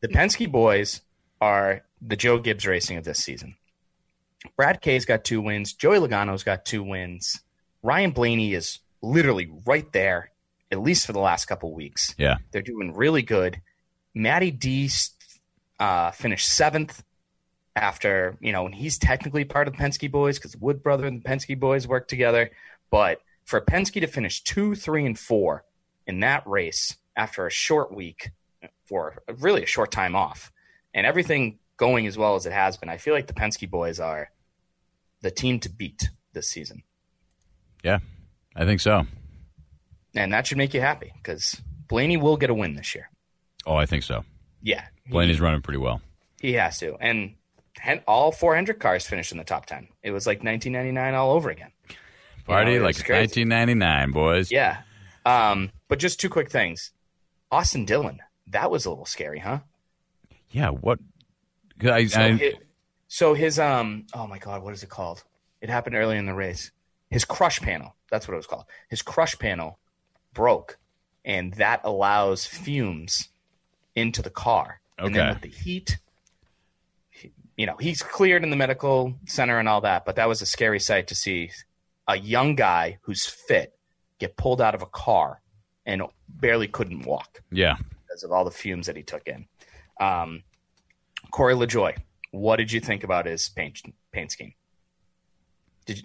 The 0.00 0.08
Penske 0.08 0.50
boys 0.50 1.02
are 1.40 1.82
the 2.02 2.16
Joe 2.16 2.38
Gibbs 2.38 2.66
racing 2.66 2.96
of 2.96 3.04
this 3.04 3.18
season. 3.18 3.56
Brad 4.56 4.80
K's 4.80 5.04
got 5.04 5.24
two 5.24 5.40
wins. 5.40 5.72
Joey 5.74 5.98
Logano's 5.98 6.42
got 6.42 6.64
two 6.64 6.82
wins. 6.82 7.40
Ryan 7.82 8.10
Blaney 8.10 8.54
is 8.54 8.80
literally 9.02 9.50
right 9.66 9.90
there, 9.92 10.30
at 10.70 10.80
least 10.80 11.06
for 11.06 11.12
the 11.12 11.20
last 11.20 11.46
couple 11.46 11.72
weeks. 11.74 12.14
Yeah. 12.18 12.38
They're 12.50 12.62
doing 12.62 12.94
really 12.94 13.22
good. 13.22 13.60
Matty 14.14 14.50
D 14.50 14.90
uh, 15.78 16.10
finished 16.10 16.48
seventh 16.48 17.02
after, 17.76 18.36
you 18.40 18.52
know, 18.52 18.66
and 18.66 18.74
he's 18.74 18.98
technically 18.98 19.44
part 19.44 19.68
of 19.68 19.76
the 19.76 19.82
Penske 19.82 20.10
boys 20.10 20.38
because 20.38 20.56
Wood 20.56 20.82
Brother 20.82 21.06
and 21.06 21.22
the 21.22 21.28
Penske 21.28 21.58
boys 21.58 21.86
work 21.86 22.08
together. 22.08 22.50
But 22.90 23.20
for 23.44 23.60
Penske 23.60 24.00
to 24.00 24.06
finish 24.06 24.42
two, 24.42 24.74
three, 24.74 25.06
and 25.06 25.18
four 25.18 25.64
in 26.06 26.20
that 26.20 26.46
race 26.46 26.96
after 27.16 27.46
a 27.46 27.50
short 27.50 27.94
week 27.94 28.30
for 28.84 29.22
really 29.38 29.62
a 29.62 29.66
short 29.66 29.92
time 29.92 30.16
off 30.16 30.52
and 30.92 31.06
everything 31.06 31.58
going 31.76 32.06
as 32.06 32.18
well 32.18 32.34
as 32.34 32.46
it 32.46 32.52
has 32.52 32.76
been, 32.76 32.88
I 32.88 32.96
feel 32.96 33.14
like 33.14 33.26
the 33.26 33.32
Penske 33.32 33.70
boys 33.70 34.00
are 34.00 34.30
the 35.22 35.30
team 35.30 35.60
to 35.60 35.68
beat 35.68 36.10
this 36.32 36.48
season. 36.48 36.82
Yeah. 37.82 38.00
I 38.56 38.64
think 38.64 38.80
so. 38.80 39.06
And 40.14 40.32
that 40.32 40.46
should 40.46 40.58
make 40.58 40.74
you 40.74 40.80
happy 40.80 41.12
because 41.16 41.60
Blaney 41.88 42.16
will 42.16 42.36
get 42.36 42.50
a 42.50 42.54
win 42.54 42.74
this 42.74 42.94
year. 42.94 43.08
Oh, 43.64 43.76
I 43.76 43.86
think 43.86 44.02
so. 44.02 44.24
Yeah. 44.62 44.84
Blaney's 45.08 45.40
running 45.40 45.62
pretty 45.62 45.78
well. 45.78 46.00
He 46.40 46.54
has 46.54 46.78
to. 46.78 46.96
And 47.00 47.34
all 48.06 48.32
four 48.32 48.54
Hendrick 48.54 48.80
cars 48.80 49.06
finished 49.06 49.32
in 49.32 49.38
the 49.38 49.44
top 49.44 49.66
10. 49.66 49.88
It 50.02 50.10
was 50.10 50.26
like 50.26 50.38
1999 50.42 51.14
all 51.14 51.32
over 51.32 51.50
again. 51.50 51.70
Party 52.46 52.72
You 52.72 52.78
know, 52.78 52.84
like 52.84 52.96
it's 52.96 53.00
it's 53.00 53.36
1999, 53.36 54.10
boys. 54.12 54.50
Yeah. 54.50 54.82
Um, 55.24 55.70
but 55.88 55.98
just 55.98 56.18
two 56.20 56.28
quick 56.28 56.50
things. 56.50 56.92
Austin 57.50 57.84
Dillon, 57.84 58.20
that 58.48 58.70
was 58.70 58.86
a 58.86 58.90
little 58.90 59.04
scary, 59.06 59.38
huh? 59.40 59.60
Yeah. 60.50 60.70
What? 60.70 60.98
I, 61.82 62.06
So, 62.06 62.20
I, 62.20 62.32
his, 62.32 62.54
so 63.08 63.34
his 63.34 63.58
um 63.58 64.06
oh 64.14 64.26
my 64.26 64.38
god, 64.38 64.62
what 64.62 64.74
is 64.74 64.82
it 64.82 64.88
called? 64.88 65.24
It 65.60 65.68
happened 65.70 65.96
early 65.96 66.16
in 66.16 66.26
the 66.26 66.34
race. 66.34 66.70
His 67.10 67.24
crush 67.24 67.60
panel, 67.60 67.94
that's 68.10 68.26
what 68.28 68.34
it 68.34 68.38
was 68.38 68.46
called. 68.46 68.64
His 68.88 69.02
crush 69.02 69.38
panel 69.38 69.78
broke, 70.32 70.78
and 71.24 71.54
that 71.54 71.80
allows 71.84 72.46
fumes 72.46 73.28
into 73.94 74.22
the 74.22 74.30
car. 74.30 74.80
And 74.98 75.14
then 75.14 75.22
Okay. 75.28 75.32
with 75.32 75.42
the 75.42 75.48
heat, 75.48 75.90
he- 75.90 75.96
you 77.60 77.66
know, 77.66 77.76
he's 77.78 78.00
cleared 78.00 78.42
in 78.42 78.48
the 78.48 78.56
medical 78.56 79.14
center 79.26 79.58
and 79.58 79.68
all 79.68 79.82
that, 79.82 80.06
but 80.06 80.16
that 80.16 80.26
was 80.26 80.40
a 80.40 80.46
scary 80.46 80.80
sight 80.80 81.08
to 81.08 81.14
see 81.14 81.50
a 82.08 82.16
young 82.16 82.54
guy 82.54 82.98
who's 83.02 83.26
fit 83.26 83.78
get 84.18 84.34
pulled 84.38 84.62
out 84.62 84.74
of 84.74 84.80
a 84.80 84.86
car 84.86 85.42
and 85.84 86.00
barely 86.26 86.68
couldn't 86.68 87.04
walk 87.04 87.42
yeah. 87.52 87.76
because 88.06 88.22
of 88.22 88.32
all 88.32 88.46
the 88.46 88.50
fumes 88.50 88.86
that 88.86 88.96
he 88.96 89.02
took 89.02 89.28
in. 89.28 89.44
Um, 90.00 90.42
Corey 91.32 91.52
LaJoie, 91.52 91.98
what 92.30 92.56
did 92.56 92.72
you 92.72 92.80
think 92.80 93.04
about 93.04 93.26
his 93.26 93.50
paint 93.50 93.82
paint 94.10 94.32
scheme? 94.32 94.54
Did 95.84 95.98
you, 95.98 96.04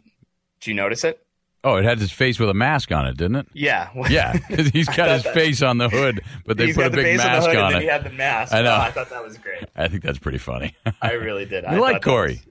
did 0.60 0.68
you 0.68 0.74
notice 0.74 1.06
it? 1.06 1.25
Oh, 1.66 1.78
it 1.78 1.84
had 1.84 1.98
his 2.00 2.12
face 2.12 2.40
with 2.40 2.50
a 2.50 2.54
mask 2.54 2.92
on 2.92 3.08
it, 3.08 3.18
didn't 3.18 3.38
it? 3.38 3.48
Yeah, 3.54 3.90
Yeah, 4.10 4.34
because 4.50 4.68
he's 4.68 4.88
got 4.88 5.10
his 5.10 5.24
that- 5.24 5.34
face 5.34 5.62
on 5.64 5.80
the 5.80 5.90
hood, 5.90 6.22
but 6.46 6.58
they 6.58 6.72
put 6.72 6.86
a 6.86 6.90
big 6.92 7.16
of 7.16 7.18
mask 7.26 7.48
on 7.50 7.56
then 7.56 7.76
it. 7.78 7.82
He 7.82 7.88
had 7.88 8.04
the 8.04 8.12
mask. 8.12 8.54
I 8.54 8.62
know. 8.62 8.72
Oh, 8.76 8.80
I 8.80 8.92
thought 8.92 9.10
that 9.10 9.24
was 9.24 9.38
great. 9.40 9.64
I 9.76 9.88
think 9.88 10.04
that's 10.04 10.20
pretty 10.20 10.38
funny. 10.38 10.76
I 11.02 11.14
really 11.14 11.46
did. 11.46 11.66
I 11.66 11.74
you 11.74 11.80
thought 11.80 11.92
like 11.94 12.02
Corey? 12.04 12.34
was- 12.34 12.46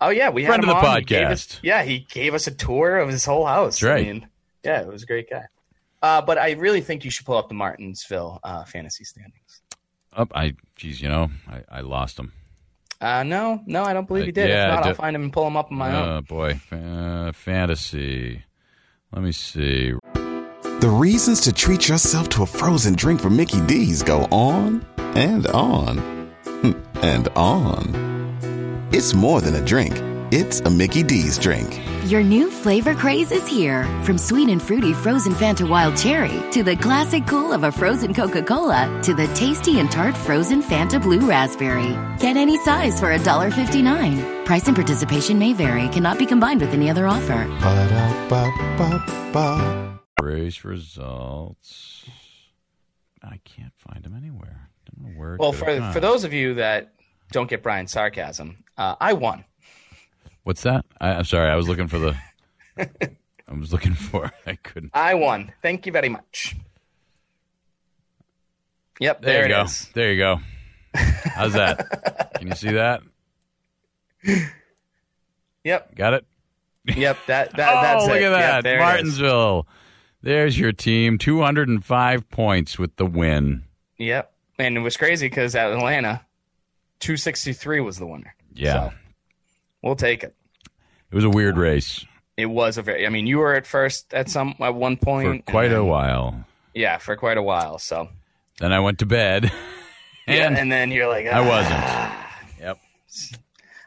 Oh 0.00 0.10
yeah, 0.10 0.30
we 0.30 0.46
Friend 0.46 0.62
had 0.62 0.70
of 0.70 0.76
him 0.76 0.82
the 0.82 0.88
on. 0.88 1.02
He 1.08 1.16
us- 1.16 1.46
podcast. 1.46 1.58
yeah, 1.62 1.82
he 1.82 1.98
gave 1.98 2.32
us 2.32 2.46
a 2.46 2.52
tour 2.52 2.98
of 2.98 3.08
his 3.08 3.24
whole 3.24 3.44
house. 3.44 3.80
That's 3.80 3.82
right. 3.82 4.06
I 4.06 4.12
mean, 4.12 4.28
yeah, 4.62 4.80
it 4.82 4.86
was 4.86 5.02
a 5.02 5.06
great 5.06 5.28
guy. 5.28 5.42
Uh, 6.00 6.22
but 6.22 6.38
I 6.38 6.52
really 6.52 6.80
think 6.80 7.04
you 7.04 7.10
should 7.10 7.26
pull 7.26 7.36
up 7.36 7.48
the 7.48 7.54
Martinsville 7.56 8.38
uh, 8.44 8.62
fantasy 8.64 9.02
standings. 9.02 9.62
Up, 10.16 10.30
I, 10.36 10.54
geez, 10.76 11.00
you 11.02 11.08
know, 11.08 11.30
I, 11.50 11.62
I 11.68 11.80
lost 11.80 12.16
him. 12.16 12.32
Uh, 13.00 13.22
no, 13.22 13.62
no, 13.66 13.84
I 13.84 13.92
don't 13.92 14.08
believe 14.08 14.24
he 14.26 14.32
did. 14.32 14.48
yeah, 14.48 14.64
if 14.64 14.74
not, 14.74 14.84
I 14.84 14.88
I'll 14.88 14.94
find 14.94 15.14
him 15.14 15.22
and 15.22 15.32
pull 15.32 15.46
him 15.46 15.56
up 15.56 15.70
on 15.70 15.78
my 15.78 15.94
own. 15.94 16.08
Oh 16.08 16.20
boy, 16.22 16.54
Fa- 16.54 17.32
fantasy. 17.34 18.42
Let 19.12 19.22
me 19.22 19.32
see. 19.32 19.92
The 20.14 20.88
reasons 20.90 21.40
to 21.42 21.52
treat 21.52 21.88
yourself 21.88 22.28
to 22.30 22.42
a 22.42 22.46
frozen 22.46 22.94
drink 22.94 23.20
from 23.20 23.36
Mickey 23.36 23.60
D's 23.66 24.02
go 24.02 24.22
on 24.30 24.84
and 24.98 25.46
on 25.48 26.32
and 27.02 27.28
on. 27.36 28.88
It's 28.92 29.14
more 29.14 29.40
than 29.40 29.54
a 29.54 29.64
drink. 29.64 29.94
It's 30.30 30.60
a 30.60 30.68
Mickey 30.68 31.02
D's 31.02 31.38
drink. 31.38 31.80
Your 32.04 32.22
new 32.22 32.50
flavor 32.50 32.94
craze 32.94 33.32
is 33.32 33.46
here. 33.46 33.84
From 34.04 34.18
sweet 34.18 34.50
and 34.50 34.60
fruity 34.60 34.92
frozen 34.92 35.32
Fanta 35.32 35.66
Wild 35.66 35.96
Cherry 35.96 36.42
to 36.52 36.62
the 36.62 36.76
classic 36.76 37.26
cool 37.26 37.50
of 37.50 37.64
a 37.64 37.72
frozen 37.72 38.12
Coca 38.12 38.42
Cola 38.42 39.00
to 39.04 39.14
the 39.14 39.26
tasty 39.28 39.80
and 39.80 39.90
tart 39.90 40.14
frozen 40.14 40.62
Fanta 40.62 41.00
Blue 41.00 41.26
Raspberry. 41.26 41.96
Get 42.18 42.36
any 42.36 42.58
size 42.58 43.00
for 43.00 43.06
$1.59. 43.16 44.44
Price 44.44 44.66
and 44.66 44.76
participation 44.76 45.38
may 45.38 45.54
vary, 45.54 45.88
cannot 45.88 46.18
be 46.18 46.26
combined 46.26 46.60
with 46.60 46.74
any 46.74 46.90
other 46.90 47.06
offer. 47.06 47.46
Ba-da-ba-ba-ba. 47.62 48.38
Race 50.20 50.62
results. 50.62 52.04
I 53.22 53.40
can't 53.44 53.72
find 53.78 54.04
them 54.04 54.14
anywhere. 54.14 54.68
Don't 54.84 55.08
know 55.08 55.18
where. 55.18 55.38
Well, 55.40 55.52
for 55.52 55.64
for 55.92 56.00
those 56.00 56.24
of 56.24 56.34
you 56.34 56.52
that 56.54 56.92
don't 57.32 57.48
get 57.48 57.62
Brian's 57.62 57.92
sarcasm, 57.92 58.64
uh, 58.76 58.96
I 59.00 59.14
won. 59.14 59.44
What's 60.48 60.62
that? 60.62 60.86
I, 60.98 61.10
I'm 61.10 61.24
sorry. 61.24 61.50
I 61.50 61.56
was 61.56 61.68
looking 61.68 61.88
for 61.88 61.98
the. 61.98 62.16
I 62.78 63.52
was 63.54 63.70
looking 63.70 63.92
for. 63.92 64.32
I 64.46 64.54
couldn't. 64.56 64.92
I 64.94 65.12
won. 65.12 65.52
Thank 65.60 65.84
you 65.84 65.92
very 65.92 66.08
much. 66.08 66.56
Yep, 68.98 69.20
There, 69.20 69.32
there, 69.34 69.48
you 69.48 69.54
it 69.54 69.58
go. 69.58 69.64
is. 69.64 69.88
There 69.94 70.10
you 70.12 70.18
go. 70.18 70.40
How's 70.94 71.52
that? 71.52 72.32
Can 72.38 72.48
you 72.48 72.54
see 72.54 72.72
that? 72.72 73.02
Yep, 75.64 75.94
Got 75.94 76.14
it. 76.14 76.26
yep. 76.96 77.18
That 77.26 77.54
that 77.56 77.68
oh, 77.76 77.82
that's 77.82 78.06
look 78.06 78.16
it. 78.16 78.22
at 78.22 78.30
Yep, 78.30 78.40
that, 78.40 78.62
there. 78.64 78.78
Martinsville. 78.80 79.66
There's 80.22 80.58
your 80.58 80.72
team. 80.72 81.18
205 81.18 82.30
points 82.30 82.78
with 82.78 82.96
the 82.96 83.04
win. 83.06 83.64
Yep, 83.98 84.32
and 84.58 84.76
it 84.78 84.80
was 84.80 84.96
crazy 84.96 85.28
because 85.28 85.54
at 85.54 85.70
Atlanta, 85.72 86.24
two 87.00 87.16
sixty 87.18 87.52
three 87.52 87.80
was 87.80 87.98
the 87.98 88.06
winner. 88.06 88.34
Yeah. 88.54 88.72
So, 88.90 88.94
we'll 89.82 89.96
take 89.96 90.24
it. 90.24 90.34
It 91.10 91.14
was 91.14 91.24
a 91.24 91.30
weird 91.30 91.56
race 91.56 92.04
It 92.36 92.46
was 92.46 92.78
a 92.78 92.82
very. 92.82 93.06
I 93.06 93.08
mean, 93.08 93.26
you 93.26 93.38
were 93.38 93.54
at 93.54 93.66
first 93.66 94.12
at 94.14 94.28
some 94.28 94.54
at 94.60 94.74
one 94.74 94.96
point 94.96 95.44
for 95.46 95.52
quite 95.52 95.66
and 95.66 95.76
a 95.76 95.84
while. 95.84 96.44
Yeah, 96.74 96.98
for 96.98 97.16
quite 97.16 97.36
a 97.38 97.42
while. 97.42 97.78
So 97.78 98.08
Then 98.58 98.72
I 98.72 98.80
went 98.80 98.98
to 99.00 99.06
bed. 99.06 99.44
yeah, 100.28 100.46
And 100.46 100.56
and 100.58 100.70
then 100.70 100.90
you're 100.90 101.08
like, 101.08 101.26
I 101.26 101.38
"Ah." 101.40 101.48
wasn't. 101.48 102.60
Yep. 102.60 102.78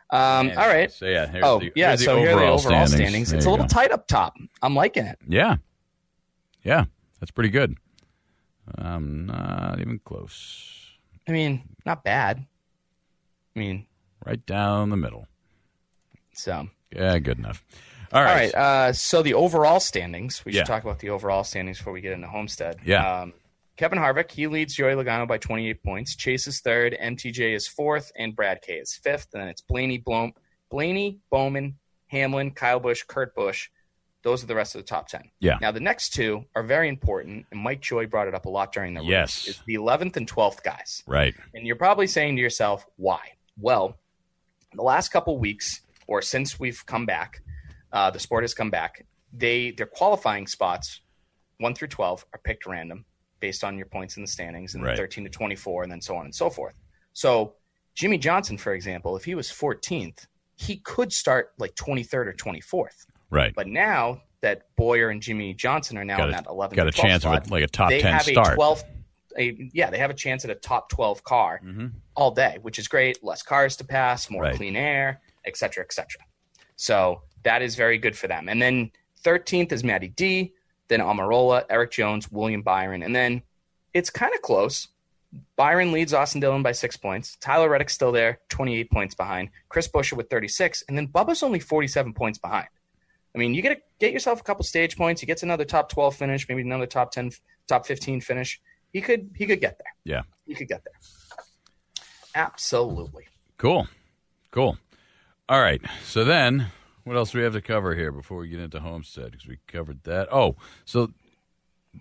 Um, 0.09 0.49
all 0.57 0.67
right. 0.67 0.91
So 0.91 1.05
yeah. 1.05 1.27
Here's 1.27 1.43
Oh, 1.45 1.59
the, 1.59 1.71
yeah. 1.75 1.95
So 1.95 2.17
here 2.17 2.31
are 2.31 2.35
the 2.35 2.41
overall 2.41 2.53
overall 2.59 2.87
standings. 2.87 2.95
standings. 3.29 3.33
It's 3.33 3.45
a 3.45 3.49
little 3.49 3.65
go. 3.65 3.69
tight 3.69 3.91
up 3.91 4.07
top. 4.07 4.35
I'm 4.61 4.75
liking 4.75 5.05
it. 5.05 5.17
Yeah. 5.27 5.57
Yeah. 6.63 6.85
That's 7.19 7.31
pretty 7.31 7.49
good. 7.49 7.77
I'm 8.77 9.25
not 9.27 9.79
even 9.79 9.99
close. 10.03 10.97
I 11.27 11.31
mean, 11.31 11.61
not 11.85 12.03
bad. 12.03 12.45
I 13.55 13.59
mean, 13.59 13.85
Right 14.25 14.43
down 14.45 14.89
the 14.89 14.97
middle. 14.97 15.27
so 16.33 16.67
Yeah, 16.95 17.17
good 17.19 17.39
enough. 17.39 17.63
All 18.11 18.19
all 18.19 18.25
right. 18.25 18.53
right. 18.53 18.55
Uh, 18.55 18.93
so 18.93 19.21
the 19.21 19.33
overall 19.33 19.79
standings. 19.79 20.43
We 20.45 20.51
should 20.51 20.65
talk 20.65 20.83
about 20.83 20.99
the 20.99 21.09
overall 21.09 21.43
standings 21.43 21.77
before 21.77 21.93
we 21.93 22.01
get 22.01 22.11
into 22.13 22.27
Homestead. 22.27 22.79
Yeah. 22.85 23.21
Um, 23.21 23.33
Kevin 23.77 23.97
Harvick 23.97 24.29
he 24.29 24.47
leads 24.47 24.75
Joey 24.75 24.93
Logano 24.93 25.27
by 25.27 25.37
28 25.37 25.83
points. 25.83 26.15
Chase 26.15 26.45
is 26.45 26.59
third. 26.59 26.95
MTJ 27.01 27.55
is 27.55 27.67
fourth, 27.67 28.11
and 28.15 28.35
Brad 28.35 28.61
K 28.61 28.73
is 28.73 28.99
fifth. 29.01 29.29
And 29.33 29.41
then 29.41 29.49
it's 29.49 29.61
Blaney, 29.61 29.97
Blom, 29.97 30.33
Blaney, 30.69 31.19
Bowman, 31.31 31.77
Hamlin, 32.07 32.51
Kyle 32.51 32.79
Busch, 32.79 33.03
Kurt 33.07 33.33
Busch. 33.33 33.69
Those 34.23 34.43
are 34.43 34.47
the 34.47 34.55
rest 34.55 34.75
of 34.75 34.81
the 34.81 34.87
top 34.87 35.07
10. 35.07 35.31
Yeah. 35.39 35.57
Now, 35.61 35.71
the 35.71 35.79
next 35.79 36.09
two 36.13 36.45
are 36.53 36.61
very 36.61 36.89
important, 36.89 37.47
and 37.49 37.59
Mike 37.59 37.81
Joy 37.81 38.05
brought 38.05 38.27
it 38.27 38.35
up 38.35 38.45
a 38.45 38.49
lot 38.49 38.71
during 38.71 38.93
the 38.93 38.99
race. 39.01 39.09
Yes. 39.09 39.47
It's 39.47 39.63
the 39.65 39.75
11th 39.75 40.15
and 40.15 40.29
12th 40.29 40.61
guys. 40.61 41.01
Right. 41.07 41.33
And 41.55 41.65
you're 41.65 41.75
probably 41.75 42.05
saying 42.05 42.35
to 42.35 42.41
yourself, 42.41 42.85
why? 42.97 43.19
Well, 43.57 43.97
the 44.73 44.83
last 44.83 45.09
couple 45.09 45.39
weeks, 45.39 45.81
or 46.11 46.21
since 46.21 46.59
we've 46.59 46.85
come 46.85 47.05
back, 47.05 47.41
uh, 47.93 48.11
the 48.11 48.19
sport 48.19 48.43
has 48.43 48.53
come 48.53 48.69
back. 48.69 49.05
They 49.33 49.71
their 49.71 49.85
qualifying 49.85 50.45
spots, 50.45 50.99
one 51.59 51.73
through 51.73 51.87
twelve, 51.87 52.25
are 52.33 52.39
picked 52.43 52.65
random 52.65 53.05
based 53.39 53.63
on 53.63 53.77
your 53.77 53.85
points 53.87 54.17
in 54.17 54.23
the 54.23 54.27
standings, 54.27 54.75
and 54.75 54.83
then 54.83 54.89
Right. 54.89 54.97
thirteen 54.97 55.23
to 55.23 55.29
twenty 55.29 55.55
four, 55.55 55.83
and 55.83 55.91
then 55.91 56.01
so 56.01 56.15
on 56.17 56.25
and 56.25 56.35
so 56.35 56.49
forth. 56.49 56.75
So 57.13 57.55
Jimmie 57.95 58.17
Johnson, 58.17 58.57
for 58.57 58.73
example, 58.73 59.15
if 59.15 59.23
he 59.23 59.35
was 59.35 59.49
fourteenth, 59.49 60.27
he 60.57 60.77
could 60.77 61.13
start 61.13 61.53
like 61.57 61.73
twenty 61.75 62.03
third 62.03 62.27
or 62.27 62.33
twenty 62.33 62.59
fourth. 62.61 63.05
Right. 63.29 63.53
But 63.55 63.67
now 63.67 64.21
that 64.41 64.75
Bowyer 64.75 65.09
and 65.09 65.21
Jimmie 65.21 65.53
Johnson 65.53 65.97
are 65.97 66.03
now 66.03 66.17
Got 66.17 66.25
in 66.25 66.31
that 66.31 66.45
11 66.47 66.75
got 66.75 66.87
a 66.87 66.91
chance 66.91 67.23
of 67.23 67.31
a- 67.33 67.49
like 67.49 67.63
a 67.63 67.67
top 67.67 67.89
they 67.89 68.01
10 68.01 68.11
have 68.13 68.23
start. 68.23 68.53
A 68.53 68.55
12, 68.55 68.83
a, 69.37 69.69
yeah, 69.71 69.89
they 69.91 69.99
have 69.99 70.09
a 70.09 70.15
chance 70.15 70.43
at 70.43 70.49
a 70.51 70.55
top 70.55 70.89
12 70.89 71.23
car 71.23 71.61
all 72.15 72.31
day, 72.31 72.57
which 72.63 72.79
is 72.79 72.87
great. 72.87 73.23
Less 73.23 73.43
cars 73.43 73.75
to 73.77 73.85
pass, 73.85 74.29
more 74.31 74.41
Right. 74.43 74.55
clean 74.55 74.75
air, 74.75 75.21
et 75.45 75.57
cetera, 75.57 75.83
et 75.83 75.93
cetera. 75.93 76.21
So 76.75 77.21
that 77.43 77.61
is 77.61 77.75
very 77.75 77.97
good 77.97 78.17
for 78.17 78.27
them. 78.27 78.49
And 78.49 78.61
then 78.61 78.91
13th 79.23 79.71
is 79.71 79.83
Matty 79.83 80.09
D, 80.09 80.53
then 80.87 80.99
Almirola, 80.99 81.63
Erik 81.69 81.91
Jones, 81.91 82.31
William 82.31 82.61
Byron. 82.61 83.03
And 83.03 83.15
then 83.15 83.41
it's 83.93 84.09
kind 84.09 84.33
of 84.33 84.41
close. 84.41 84.87
Byron 85.55 85.91
leads 85.91 86.13
Austin 86.13 86.41
Dillon 86.41 86.61
by 86.61 86.73
six 86.73 86.97
points. 86.97 87.37
Tyler 87.39 87.69
Reddick's 87.69 87.93
still 87.93 88.11
there, 88.11 88.39
28 88.49 88.91
points 88.91 89.15
behind. 89.15 89.49
Chris 89.69 89.87
Buescher 89.87 90.13
with 90.13 90.29
36. 90.29 90.83
And 90.87 90.97
then 90.97 91.07
Bubba's 91.07 91.43
only 91.43 91.59
47 91.59 92.13
points 92.13 92.37
behind. 92.37 92.67
I 93.33 93.37
mean, 93.37 93.53
you 93.53 93.61
get 93.61 93.75
to 93.75 93.81
get 93.99 94.11
yourself 94.11 94.41
a 94.41 94.43
couple 94.43 94.63
stage 94.65 94.97
points. 94.97 95.21
He 95.21 95.27
gets 95.27 95.43
another 95.43 95.63
top 95.63 95.87
12 95.89 96.15
finish, 96.15 96.49
maybe 96.49 96.61
another 96.61 96.85
top 96.85 97.11
10, 97.11 97.31
top 97.67 97.85
15 97.85 98.19
finish. 98.19 98.59
He 98.91 98.99
could 98.99 99.29
he 99.35 99.45
could 99.45 99.61
get 99.61 99.77
there. 99.77 99.93
Yeah. 100.03 100.23
He 100.45 100.53
could 100.53 100.67
get 100.67 100.83
there. 100.83 100.93
Absolutely. 102.35 103.27
Cool. 103.57 103.87
Cool. 104.51 104.77
All 105.51 105.61
right. 105.61 105.81
So 106.05 106.23
then, 106.23 106.67
what 107.03 107.17
else 107.17 107.31
do 107.31 107.39
we 107.39 107.43
have 107.43 107.51
to 107.51 107.61
cover 107.61 107.93
here 107.93 108.13
before 108.13 108.37
we 108.37 108.47
get 108.47 108.61
into 108.61 108.79
Homestead? 108.79 109.31
Because 109.31 109.45
we 109.45 109.57
covered 109.67 110.01
that. 110.05 110.29
Oh, 110.31 110.55
so 110.85 111.11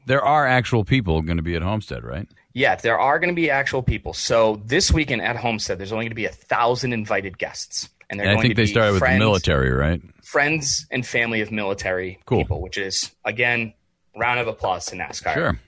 there 0.07 0.25
are 0.25 0.47
actual 0.47 0.85
people 0.85 1.21
going 1.23 1.37
to 1.39 1.43
be 1.43 1.57
at 1.57 1.63
Homestead, 1.63 2.05
right? 2.05 2.29
Yeah, 2.53 2.77
there 2.77 2.97
are 2.97 3.19
going 3.19 3.31
to 3.31 3.35
be 3.35 3.51
actual 3.51 3.83
people. 3.83 4.13
So 4.13 4.63
this 4.65 4.93
weekend 4.93 5.23
at 5.23 5.35
Homestead, 5.35 5.81
there's 5.81 5.91
only 5.91 6.05
going 6.05 6.11
to 6.11 6.15
be 6.15 6.27
a 6.27 6.31
thousand 6.31 6.93
invited 6.93 7.39
guests, 7.39 7.89
and 8.09 8.21
they're 8.21 8.29
And 8.29 8.39
I 8.39 8.41
think 8.41 8.55
to 8.55 8.63
they 8.63 8.67
be 8.67 8.71
started 8.71 8.93
with 8.93 9.01
the 9.01 9.07
friends, 9.07 9.19
military, 9.19 9.73
right? 9.73 10.01
friends 10.23 10.87
and 10.93 11.05
family 11.05 11.41
of 11.41 11.51
military 11.51 12.21
Cool. 12.27 12.39
people, 12.39 12.61
which 12.63 12.79
is 12.79 13.11
again 13.25 13.75
round 14.17 14.39
of 14.39 14.47
applause 14.47 14.87
to 14.87 14.97
NASCAR. 14.97 15.35
Sure. 15.35 15.61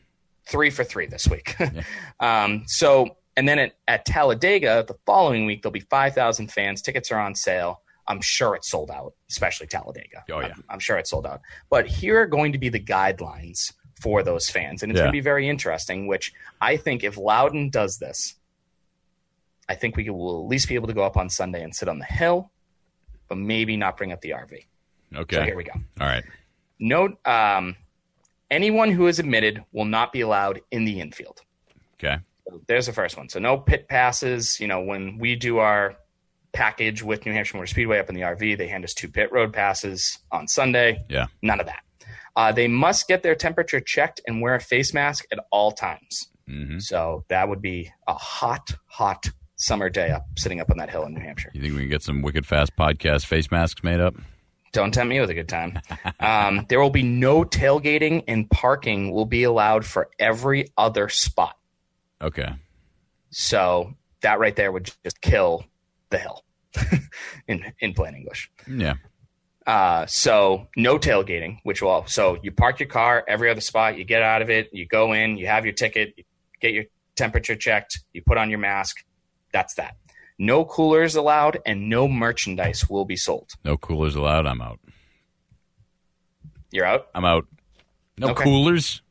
three 0.47 0.71
for 0.71 0.85
three 0.85 1.07
this 1.07 1.27
week. 1.27 1.57
um, 2.21 2.63
so, 2.69 3.17
and 3.37 3.49
then 3.49 3.59
at, 3.59 3.73
at 3.89 4.05
Talladega 4.05 4.85
the 4.87 4.95
following 5.07 5.47
week, 5.47 5.63
there'll 5.63 5.73
be 5.73 5.81
5,000 5.81 6.51
fans. 6.53 6.83
Tickets 6.83 7.11
are 7.11 7.21
on 7.21 7.35
sale. 7.35 7.81
I'm 8.09 8.21
sure 8.21 8.55
it's 8.57 8.69
sold 8.71 8.91
out, 8.91 9.15
especially 9.31 9.69
Talladega. 9.69 10.25
Oh, 10.31 10.41
yeah. 10.41 10.49
I'm, 10.55 10.65
I'm 10.71 10.79
sure 10.81 10.99
it's 10.99 11.11
sold 11.11 11.27
out. 11.27 11.41
But 11.71 11.87
here 11.87 12.21
are 12.21 12.27
going 12.27 12.53
to 12.53 12.59
be 12.59 12.69
the 12.69 12.81
guidelines 12.81 13.73
for 14.01 14.23
those 14.25 14.51
fans. 14.51 14.83
And 14.83 14.91
it's 14.91 14.99
Yeah. 14.99 15.05
going 15.05 15.13
to 15.13 15.17
be 15.17 15.21
very 15.21 15.49
interesting, 15.49 16.07
which 16.09 16.33
I 16.61 16.77
think 16.77 17.05
if 17.05 17.17
Loudon 17.17 17.71
does 17.71 17.99
this, 17.99 18.35
I 19.69 19.77
think 19.77 19.97
we 19.97 20.11
will 20.11 20.43
at 20.45 20.49
least 20.49 20.69
be 20.69 20.75
able 20.75 20.89
to 20.89 20.93
go 20.95 21.05
up 21.05 21.17
on 21.17 21.31
Sunday 21.31 21.63
and 21.63 21.75
sit 21.75 21.89
on 21.89 21.99
the 22.01 22.05
hill, 22.05 22.51
but 23.29 23.39
maybe 23.39 23.77
not 23.77 23.97
bring 23.97 24.13
up 24.13 24.21
the 24.21 24.31
RV. 24.31 24.67
Okay. 25.15 25.37
So 25.37 25.43
here 25.45 25.57
we 25.57 25.65
go. 25.65 25.73
All 26.01 26.07
right. 26.09 26.25
Note 26.81 27.17
um, 27.27 27.77
anyone 28.51 28.91
who 28.91 29.07
is 29.07 29.21
admitted 29.21 29.63
will 29.73 29.85
not 29.85 30.13
be 30.13 30.21
allowed 30.23 30.61
in 30.73 30.85
the 30.85 31.01
infield. 31.01 31.41
Okay. 31.95 32.19
There's 32.67 32.87
the 32.87 32.93
first 32.93 33.17
one. 33.17 33.29
So 33.29 33.39
no 33.39 33.59
pit 33.59 33.89
passes. 33.89 34.61
You 34.61 34.67
know, 34.69 34.81
when 34.81 35.19
we 35.19 35.37
do 35.37 35.59
our 35.59 35.97
package 36.53 37.03
with 37.03 37.25
New 37.25 37.33
Hampshire 37.33 37.57
Motor 37.57 37.67
Speedway 37.67 37.99
up 37.99 38.09
in 38.09 38.15
the 38.15 38.21
RV, 38.23 38.59
they 38.59 38.69
hand 38.69 38.85
us 38.85 38.95
two 38.95 39.09
pit 39.09 39.33
road 39.33 39.53
passes 39.53 40.19
on 40.31 40.49
Sunday. 40.49 41.05
Yeah. 41.09 41.27
None 41.43 41.61
of 41.61 41.67
that. 41.67 41.83
Uh, 42.37 42.53
they 42.53 42.69
must 42.69 43.09
get 43.09 43.23
their 43.23 43.35
temperature 43.35 43.81
checked 43.81 44.21
and 44.27 44.41
wear 44.41 44.55
a 44.55 44.61
face 44.61 44.95
mask 44.95 45.25
at 45.33 45.39
all 45.51 45.73
times. 45.73 46.29
hmm 46.47 46.79
So 46.79 47.25
that 47.29 47.49
would 47.49 47.61
be 47.63 47.91
a 48.07 48.15
hot, 48.15 48.75
hot 48.87 49.31
summer 49.57 49.89
day 49.91 50.11
up 50.11 50.25
sitting 50.37 50.61
up 50.61 50.71
on 50.71 50.79
that 50.79 50.91
hill 50.91 51.05
in 51.05 51.15
New 51.15 51.21
Hampshire. 51.21 51.51
You 51.55 51.61
think 51.61 51.75
we 51.75 51.81
can 51.81 51.89
get 51.91 52.03
some 52.03 52.23
Wicked 52.23 52.47
Fast 52.47 52.75
podcast 52.77 53.27
face 53.27 53.51
masks 53.51 53.83
made 53.85 54.01
up? 54.01 54.15
Don't 54.73 54.93
tempt 54.93 55.11
me 55.11 55.21
with 55.21 55.29
a 55.29 55.35
good 55.35 55.49
time. 55.51 55.79
Um, 56.19 56.65
there 56.71 56.81
will 56.81 56.89
be 56.91 57.03
no 57.03 57.45
tailgating 57.45 58.25
and 58.27 58.49
parking 58.51 59.11
will 59.13 59.27
be 59.27 59.43
allowed 59.43 59.85
for 59.85 60.09
every 60.19 60.73
other 60.79 61.11
spot. 61.11 61.57
Okay. 62.23 62.49
So 63.31 63.95
that 64.21 64.39
right 64.39 64.55
there 64.55 64.71
would 64.71 64.91
just 65.05 65.21
kill 65.21 65.65
the 66.11 66.19
hill 66.19 66.45
in 67.49 67.73
in 67.81 67.95
plain 67.95 68.15
English. 68.15 68.51
Yeah. 68.69 68.95
Uh, 69.67 70.05
so 70.07 70.69
no 70.77 70.99
tailgating, 70.99 71.59
which 71.63 71.83
will 71.83 72.05
so 72.07 72.39
you 72.43 72.51
park 72.51 72.81
your 72.81 72.89
car 72.89 73.25
every 73.29 73.49
other 73.51 73.61
spot, 73.61 73.97
you 73.97 74.05
get 74.05 74.23
out 74.23 74.43
of 74.43 74.51
it, 74.51 74.69
you 74.73 74.87
go 74.87 75.13
in, 75.13 75.37
you 75.37 75.47
have 75.47 75.65
your 75.65 75.75
ticket, 75.75 76.15
you 76.17 76.25
get 76.61 76.73
your 76.73 76.85
temperature 77.17 77.55
checked, 77.57 78.01
you 78.13 78.23
put 78.27 78.39
on 78.39 78.51
your 78.51 78.59
mask. 78.59 79.05
That's 79.53 79.75
that. 79.75 79.97
No 80.39 80.65
coolers 80.65 81.15
allowed 81.15 81.59
and 81.65 81.89
no 81.89 82.09
merchandise 82.09 82.89
will 82.89 83.05
be 83.05 83.17
sold. 83.17 83.51
No 83.65 83.77
coolers 83.77 84.17
allowed. 84.17 84.47
I'm 84.47 84.61
out. 84.61 84.81
You're 86.73 86.87
out. 86.87 87.09
I'm 87.15 87.25
out. 87.25 87.47
No 88.19 88.31
Okay. 88.31 88.45
coolers, 88.45 89.03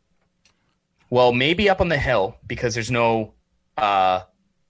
Well, 1.11 1.31
maybe 1.33 1.69
up 1.69 1.79
on 1.81 1.89
the 1.89 1.97
hill 1.99 2.37
because 2.47 2.73
there's 2.73 2.89
no 2.89 3.33
uh 3.77 4.21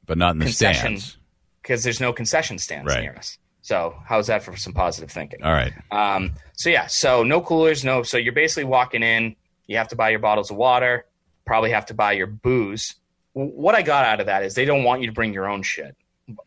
but 0.06 0.18
not 0.18 0.32
in 0.34 0.40
the 0.40 0.46
Concession. 0.46 0.98
stands. 0.98 1.18
because 1.62 1.84
there's 1.86 2.02
no 2.02 2.12
concession 2.12 2.58
stands 2.58 2.94
Right. 2.94 3.02
near 3.04 3.16
us. 3.16 3.38
So 3.62 3.96
how's 4.06 4.28
that 4.28 4.44
for 4.44 4.58
some 4.58 4.74
positive 4.74 5.10
thinking? 5.12 5.44
All 5.44 5.54
right. 5.54 5.72
Um, 5.92 6.34
so 6.58 6.70
yeah, 6.70 6.88
so 6.88 7.24
no 7.24 7.40
coolers, 7.42 7.86
no. 7.86 8.02
So 8.04 8.18
you're 8.18 8.34
basically 8.34 8.64
walking 8.66 9.04
in. 9.04 9.36
You 9.68 9.78
have 9.78 9.88
to 9.90 9.96
buy 9.96 10.10
your 10.10 10.20
bottles 10.20 10.50
of 10.52 10.58
water. 10.58 11.06
Probably 11.46 11.70
have 11.72 11.86
to 11.86 11.94
buy 11.94 12.14
your 12.14 12.28
booze. 12.28 12.96
What 13.34 13.76
I 13.76 13.84
got 13.84 14.04
out 14.04 14.20
of 14.20 14.26
that 14.26 14.44
is 14.44 14.56
they 14.56 14.66
don't 14.66 14.84
want 14.84 15.02
you 15.02 15.08
to 15.08 15.14
bring 15.14 15.32
your 15.34 15.48
own 15.48 15.62
shit 15.62 15.96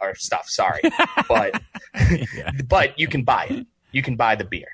or 0.01 0.15
stuff. 0.17 0.49
Sorry, 0.49 0.81
but 1.29 1.63
but 2.69 2.99
you 2.99 3.07
can 3.07 3.23
buy 3.23 3.45
it. 3.47 3.67
You 3.93 4.03
can 4.03 4.17
buy 4.17 4.35
the 4.35 4.45
beer. 4.45 4.69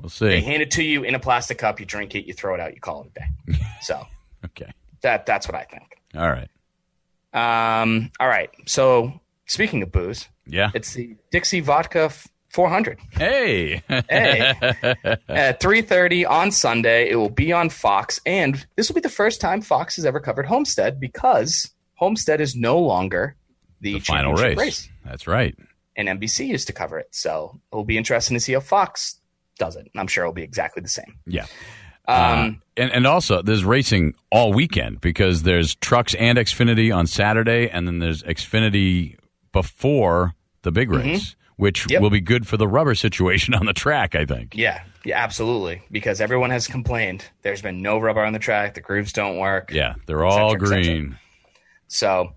We'll 0.00 0.08
see. 0.08 0.26
They 0.28 0.40
hand 0.40 0.62
it 0.62 0.70
to 0.72 0.82
you 0.82 1.02
in 1.04 1.14
a 1.14 1.18
plastic 1.18 1.58
cup. 1.58 1.80
You 1.80 1.86
drink 1.86 2.14
it. 2.14 2.24
You 2.26 2.32
throw 2.34 2.54
it 2.54 2.60
out. 2.60 2.74
You 2.74 2.80
call 2.80 3.02
it 3.02 3.10
a 3.16 3.20
day. 3.52 3.58
So 3.82 4.06
Okay. 4.44 4.70
that 5.02 5.26
that's 5.26 5.46
what 5.48 5.54
I 5.54 5.64
think. 5.64 6.00
All 6.14 6.28
right. 6.30 6.48
Um, 7.32 8.10
all 8.18 8.28
right. 8.28 8.50
So 8.66 9.20
speaking 9.46 9.82
of 9.82 9.92
booze, 9.92 10.28
Yeah. 10.46 10.70
it's 10.74 10.94
the 10.94 11.16
Dixie 11.30 11.60
Vodka 11.60 12.04
f- 12.04 12.26
400. 12.50 12.98
Hey. 13.12 13.82
Hey. 13.88 13.98
at 15.28 15.60
3.30 15.60 16.28
on 16.28 16.50
sunday 16.50 17.10
it 17.10 17.16
will 17.16 17.28
be 17.28 17.52
on 17.52 17.68
fox 17.68 18.20
and 18.24 18.66
this 18.76 18.88
will 18.88 18.94
be 18.94 19.00
the 19.02 19.08
first 19.10 19.40
time 19.40 19.60
fox 19.60 19.96
has 19.96 20.06
ever 20.06 20.18
covered 20.18 20.46
homestead 20.46 20.98
because 20.98 21.70
homestead 21.96 22.40
is 22.40 22.56
no 22.56 22.78
longer 22.78 23.36
the, 23.82 23.94
the 23.94 24.00
final 24.00 24.32
race. 24.32 24.56
championship 24.56 24.90
That's 25.04 25.26
right. 25.26 25.54
and 25.94 26.08
nbc 26.08 26.46
used 26.46 26.66
to 26.68 26.72
cover 26.72 26.98
it 26.98 27.08
so 27.10 27.60
it 27.70 27.76
will 27.76 27.84
be 27.84 27.98
interesting 27.98 28.34
to 28.34 28.40
see 28.40 28.54
how 28.54 28.60
fox 28.60 29.20
does 29.58 29.76
it 29.76 29.88
i'm 29.96 30.06
sure 30.06 30.24
it'll 30.24 30.32
be 30.34 30.42
exactly 30.42 30.80
the 30.82 30.88
same 30.88 31.18
Yeah. 31.26 31.46
um, 32.06 32.62
And 32.76 32.90
and 32.92 33.06
also 33.06 33.42
there's 33.42 33.64
racing 33.64 34.14
all 34.30 34.52
weekend 34.52 35.00
because 35.00 35.42
there's 35.42 35.74
trucks 35.76 36.14
and 36.14 36.38
Xfinity 36.38 36.94
on 36.94 37.06
Saturday, 37.06 37.68
and 37.68 37.86
then 37.86 37.98
there's 37.98 38.22
Xfinity 38.22 39.16
before 39.52 40.34
the 40.62 40.70
big 40.72 40.90
race, 40.90 41.34
which 41.56 41.80
Mm-hmm. 41.82 41.90
Yep. 41.92 42.02
will 42.02 42.10
be 42.10 42.20
good 42.20 42.46
for 42.46 42.56
the 42.56 42.68
rubber 42.68 42.94
situation 42.94 43.52
on 43.60 43.66
the 43.66 43.72
track. 43.72 44.14
I 44.14 44.24
think. 44.24 44.54
yeah 44.56 44.82
yeah 45.04 45.22
absolutely 45.22 45.82
because 45.90 46.20
everyone 46.20 46.50
has 46.50 46.66
complained 46.66 47.24
there's 47.42 47.62
been 47.62 47.80
no 47.82 47.98
rubber 47.98 48.22
on 48.24 48.32
the 48.32 48.38
track 48.38 48.74
the 48.74 48.80
grooves 48.80 49.12
don't 49.12 49.36
work 49.38 49.70
Yeah, 49.72 49.94
they're 50.06 50.24
all 50.24 50.50
cetera. 50.52 50.68
green. 50.82 51.18
So, 51.88 52.32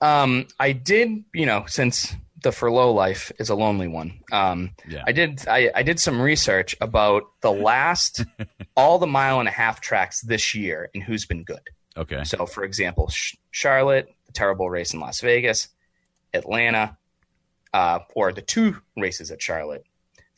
um, 0.00 0.46
I 0.60 0.72
did, 0.72 1.24
you 1.32 1.46
know, 1.46 1.64
since 1.66 2.14
the 2.44 2.52
furlough 2.52 2.92
life 2.92 3.32
is 3.40 3.48
a 3.50 3.54
lonely 3.56 3.88
one, 3.88 4.20
um, 4.30 4.70
Yeah. 4.88 5.02
I 5.06 5.10
did, 5.12 5.46
I, 5.48 5.70
I 5.74 5.82
did 5.82 5.98
some 5.98 6.20
research 6.20 6.76
about 6.80 7.24
the 7.40 7.50
last, 7.50 8.24
all 8.76 8.98
the 9.00 9.06
mile 9.08 9.40
and 9.40 9.48
a 9.48 9.52
half 9.52 9.80
tracks 9.80 10.20
this 10.20 10.54
year 10.54 10.88
and 10.94 11.02
who's 11.02 11.26
been 11.26 11.42
good. 11.42 11.60
Okay. 11.96 12.22
So, 12.24 12.46
for 12.46 12.62
example, 12.62 13.08
Sh- 13.08 13.34
Charlotte, 13.50 14.08
the 14.26 14.32
terrible 14.32 14.70
race 14.70 14.94
in 14.94 15.00
Las 15.00 15.20
Vegas, 15.20 15.68
Atlanta, 16.32 16.96
uh, 17.72 18.00
or 18.14 18.32
the 18.32 18.42
two 18.42 18.76
races 18.96 19.30
at 19.30 19.42
Charlotte, 19.42 19.84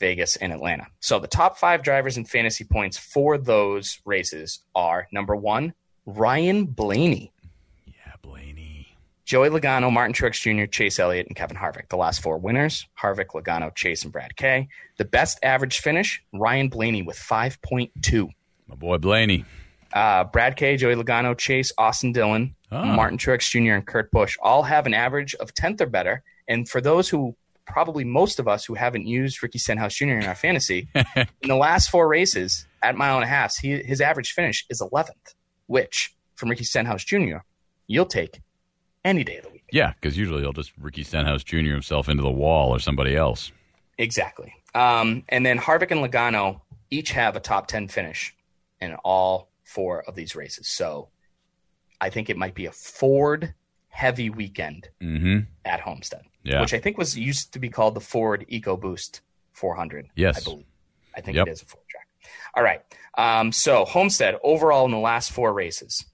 Vegas, 0.01 0.37
and 0.37 0.53
Atlanta. 0.53 0.87
So, 1.01 1.19
the 1.19 1.29
top 1.29 1.59
five 1.59 1.83
drivers 1.83 2.17
in 2.17 2.25
fantasy 2.25 2.65
points 2.65 2.97
for 2.99 3.37
those 3.39 4.01
races 4.05 4.61
are 4.75 5.09
number 5.13 5.35
one, 5.37 5.75
Ryan 6.07 6.67
Blaney. 6.67 7.33
Joey 9.27 9.49
Logano, 9.51 9.93
Martin 9.93 10.15
Truex 10.15 10.41
Jr., 10.41 10.67
Chase 10.67 11.01
Elliott, 11.01 11.27
and 11.27 11.35
Kevin 11.35 11.57
Harvick. 11.57 11.89
The 11.89 11.97
last 11.97 12.23
four 12.23 12.39
winners 12.39 12.87
Harvick, 12.99 13.27
Logano, 13.35 13.75
Chase, 13.75 14.05
and 14.05 14.13
Brad 14.13 14.37
K. 14.37 14.69
The 14.99 15.05
best 15.05 15.41
average 15.43 15.81
finish 15.81 16.23
Ryan 16.33 16.69
Blaney 16.69 17.03
with 17.03 17.19
5.2. 17.19 18.29
My 18.69 18.77
boy 18.77 18.99
Blaney. 18.99 19.45
Uh, 19.93 20.25
Brad 20.25 20.57
K, 20.57 20.77
Joey 20.77 20.95
Logano, 20.95 21.37
Chase, 21.37 21.73
Austin 21.77 22.13
Dillon, 22.13 22.55
Oh. 22.73 22.85
Martin 22.85 23.17
Truex 23.17 23.49
Jr., 23.51 23.75
and 23.75 23.87
Kurt 23.87 24.11
Busch 24.11 24.37
all 24.43 24.65
have 24.65 24.87
an 24.87 24.95
average 24.95 25.35
of 25.37 25.55
10th 25.55 25.81
or 25.81 25.87
better. 25.87 26.23
And 26.49 26.69
for 26.69 26.81
those 26.81 27.09
who 27.09 27.37
probably 27.65 28.03
most 28.05 28.39
of 28.41 28.49
us 28.49 28.65
who 28.65 28.75
haven't 28.75 29.07
used 29.07 29.41
Ricky 29.43 29.59
Stenhouse 29.59 29.95
Jr. 29.95 30.07
in 30.19 30.25
our 30.25 30.35
fantasy, 30.35 30.89
in 30.95 31.49
the 31.49 31.55
last 31.57 31.91
four 31.91 32.09
races 32.09 32.67
at 32.83 32.97
mile 32.97 33.17
and 33.17 33.25
a 33.25 33.29
half, 33.29 33.57
he, 33.57 33.83
his 33.83 34.01
average 34.01 34.33
finish 34.33 34.65
is 34.69 34.81
11th, 34.81 35.35
which 35.67 36.15
from 36.35 36.49
Ricky 36.49 36.65
Stenhouse 36.65 37.05
Jr. 37.05 37.39
you'll 37.87 38.07
take 38.07 38.41
any 39.07 39.25
day 39.25 39.39
of 39.39 39.45
the 39.45 39.51
week. 39.51 39.65
Yeah, 39.73 39.93
because 39.95 40.17
usually 40.19 40.43
he'll 40.43 40.53
just 40.53 40.73
Ricky 40.79 41.03
Stenhouse 41.03 41.43
Jr. 41.45 41.57
himself 41.73 42.09
into 42.09 42.23
the 42.23 42.31
wall 42.31 42.71
or 42.75 42.79
somebody 42.79 43.17
else. 43.17 43.51
Exactly. 43.99 44.53
Um, 44.75 45.23
and 45.31 45.45
then 45.47 45.59
Harvick 45.59 45.91
and 45.91 46.01
Logano 46.01 46.61
each 46.91 47.13
have 47.13 47.35
a 47.37 47.41
top 47.41 47.67
10 47.67 47.89
finish 47.89 48.35
in 48.81 48.95
all 48.97 49.49
four 49.65 50.03
of 50.03 50.15
these 50.15 50.37
races. 50.37 50.69
So 50.69 51.09
I 52.01 52.11
think 52.11 52.29
it 52.29 52.37
might 52.37 52.55
be 52.55 52.67
a 52.67 52.73
Ford 52.73 53.55
heavy 53.89 54.29
weekend 54.29 54.91
Mm-hmm. 55.03 55.39
at 55.65 55.81
Homestead, 55.81 56.23
Yeah. 56.43 56.61
which 56.61 56.75
I 56.75 56.79
think 56.79 56.99
was 56.99 57.17
used 57.19 57.53
to 57.55 57.59
be 57.59 57.71
called 57.71 57.95
the 57.95 58.01
Ford 58.01 58.45
EcoBoost 58.53 59.21
400. 59.53 60.09
Yes. 60.15 60.39
I 60.41 60.45
believe. 60.45 60.67
I 61.17 61.21
think 61.23 61.37
Yep. 61.37 61.47
it 61.47 61.51
is 61.53 61.63
a 61.63 61.65
Ford 61.65 61.85
track. 61.89 62.07
All 62.55 62.63
right. 62.63 62.83
Um, 63.17 63.51
so 63.53 63.85
Homestead 63.87 64.37
overall 64.45 64.85
in 64.85 64.91
the 64.91 64.99
last 64.99 65.33
four 65.33 65.53
races, 65.55 66.05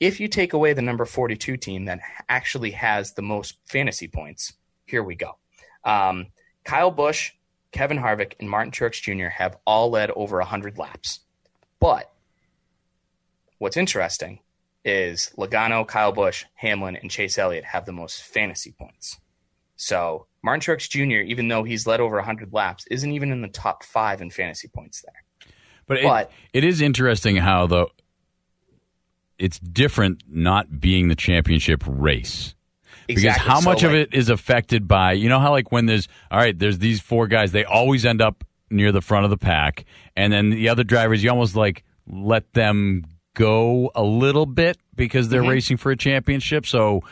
if 0.00 0.20
you 0.20 0.28
take 0.28 0.52
away 0.52 0.72
the 0.72 0.82
number 0.82 1.04
42 1.04 1.56
team 1.56 1.86
that 1.86 2.00
actually 2.28 2.72
has 2.72 3.12
the 3.12 3.22
most 3.22 3.56
fantasy 3.64 4.08
points, 4.08 4.52
here 4.84 5.02
we 5.02 5.14
go. 5.14 5.38
Um, 5.84 6.26
Kyle 6.64 6.90
Busch, 6.90 7.32
Kevin 7.72 7.98
Harvick, 7.98 8.34
and 8.40 8.50
Martin 8.50 8.72
Truex 8.72 9.00
Jr. 9.00 9.28
have 9.28 9.56
all 9.66 9.90
led 9.90 10.10
over 10.10 10.38
100 10.38 10.78
laps. 10.78 11.20
But 11.80 12.12
what's 13.58 13.76
interesting 13.76 14.40
is 14.84 15.32
Logano, 15.36 15.86
Kyle 15.86 16.12
Busch, 16.12 16.44
Hamlin, 16.54 16.96
and 16.96 17.10
Chase 17.10 17.38
Elliott 17.38 17.64
have 17.64 17.86
the 17.86 17.92
most 17.92 18.22
fantasy 18.22 18.72
points. 18.78 19.18
So 19.76 20.26
Martin 20.42 20.60
Truex 20.60 20.88
Jr., 20.88 21.24
even 21.28 21.48
though 21.48 21.64
he's 21.64 21.86
led 21.86 22.00
over 22.00 22.16
100 22.16 22.52
laps, 22.52 22.86
isn't 22.90 23.12
even 23.12 23.32
in 23.32 23.42
the 23.42 23.48
top 23.48 23.84
five 23.84 24.20
in 24.22 24.30
fantasy 24.30 24.68
points 24.68 25.02
there. 25.02 25.50
But, 25.86 25.98
But- 26.02 26.30
it, 26.52 26.64
it 26.64 26.68
is 26.68 26.80
interesting 26.80 27.36
how 27.36 27.66
though 27.66 27.90
it's 29.38 29.58
different 29.58 30.22
not 30.28 30.80
being 30.80 31.08
the 31.08 31.14
championship 31.16 31.82
race. 31.86 32.54
Because 33.06 33.36
how 33.36 33.60
So, 33.60 33.70
much 33.70 33.82
of 33.84 33.94
it 33.94 34.12
is 34.12 34.28
affected 34.30 34.88
by 34.88 35.12
you 35.12 35.28
know 35.28 35.38
how 35.38 35.50
like 35.52 35.70
when 35.70 35.86
there's 35.86 36.08
all 36.30 36.38
right 36.38 36.58
there's 36.58 36.78
these 36.78 37.00
four 37.00 37.26
guys 37.28 37.52
they 37.52 37.64
always 37.64 38.04
end 38.04 38.20
up 38.20 38.42
near 38.70 38.90
the 38.90 39.00
front 39.00 39.24
of 39.24 39.30
the 39.30 39.36
pack 39.36 39.84
and 40.16 40.32
then 40.32 40.50
the 40.50 40.68
other 40.68 40.82
drivers 40.82 41.22
you 41.22 41.30
almost 41.30 41.54
like 41.54 41.84
let 42.08 42.52
them 42.54 43.04
go 43.34 43.92
a 43.94 44.02
little 44.02 44.46
bit 44.46 44.76
because 44.96 45.28
they're 45.28 45.42
Mhm. 45.42 45.50
racing 45.50 45.76
for 45.76 45.92
a 45.92 45.96
championship 45.96 46.66
so 46.66 47.02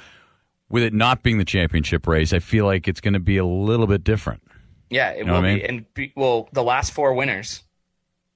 with 0.68 0.82
it 0.82 0.92
not 0.94 1.22
being 1.22 1.38
the 1.38 1.44
championship 1.44 2.06
race 2.08 2.32
I 2.32 2.38
feel 2.40 2.64
like 2.64 2.88
it's 2.88 3.00
going 3.00 3.14
to 3.14 3.20
be 3.20 3.36
a 3.36 3.44
little 3.44 3.86
bit 3.86 4.02
different. 4.02 4.42
Yeah, 4.90 5.10
it 5.10 5.18
You 5.18 5.24
know 5.26 5.34
will 5.34 5.44
I 5.48 5.54
be. 5.56 5.64
And 5.64 5.94
be, 5.94 6.12
well, 6.16 6.48
the 6.52 6.62
last 6.62 6.92
four 6.92 7.14
winners, 7.14 7.62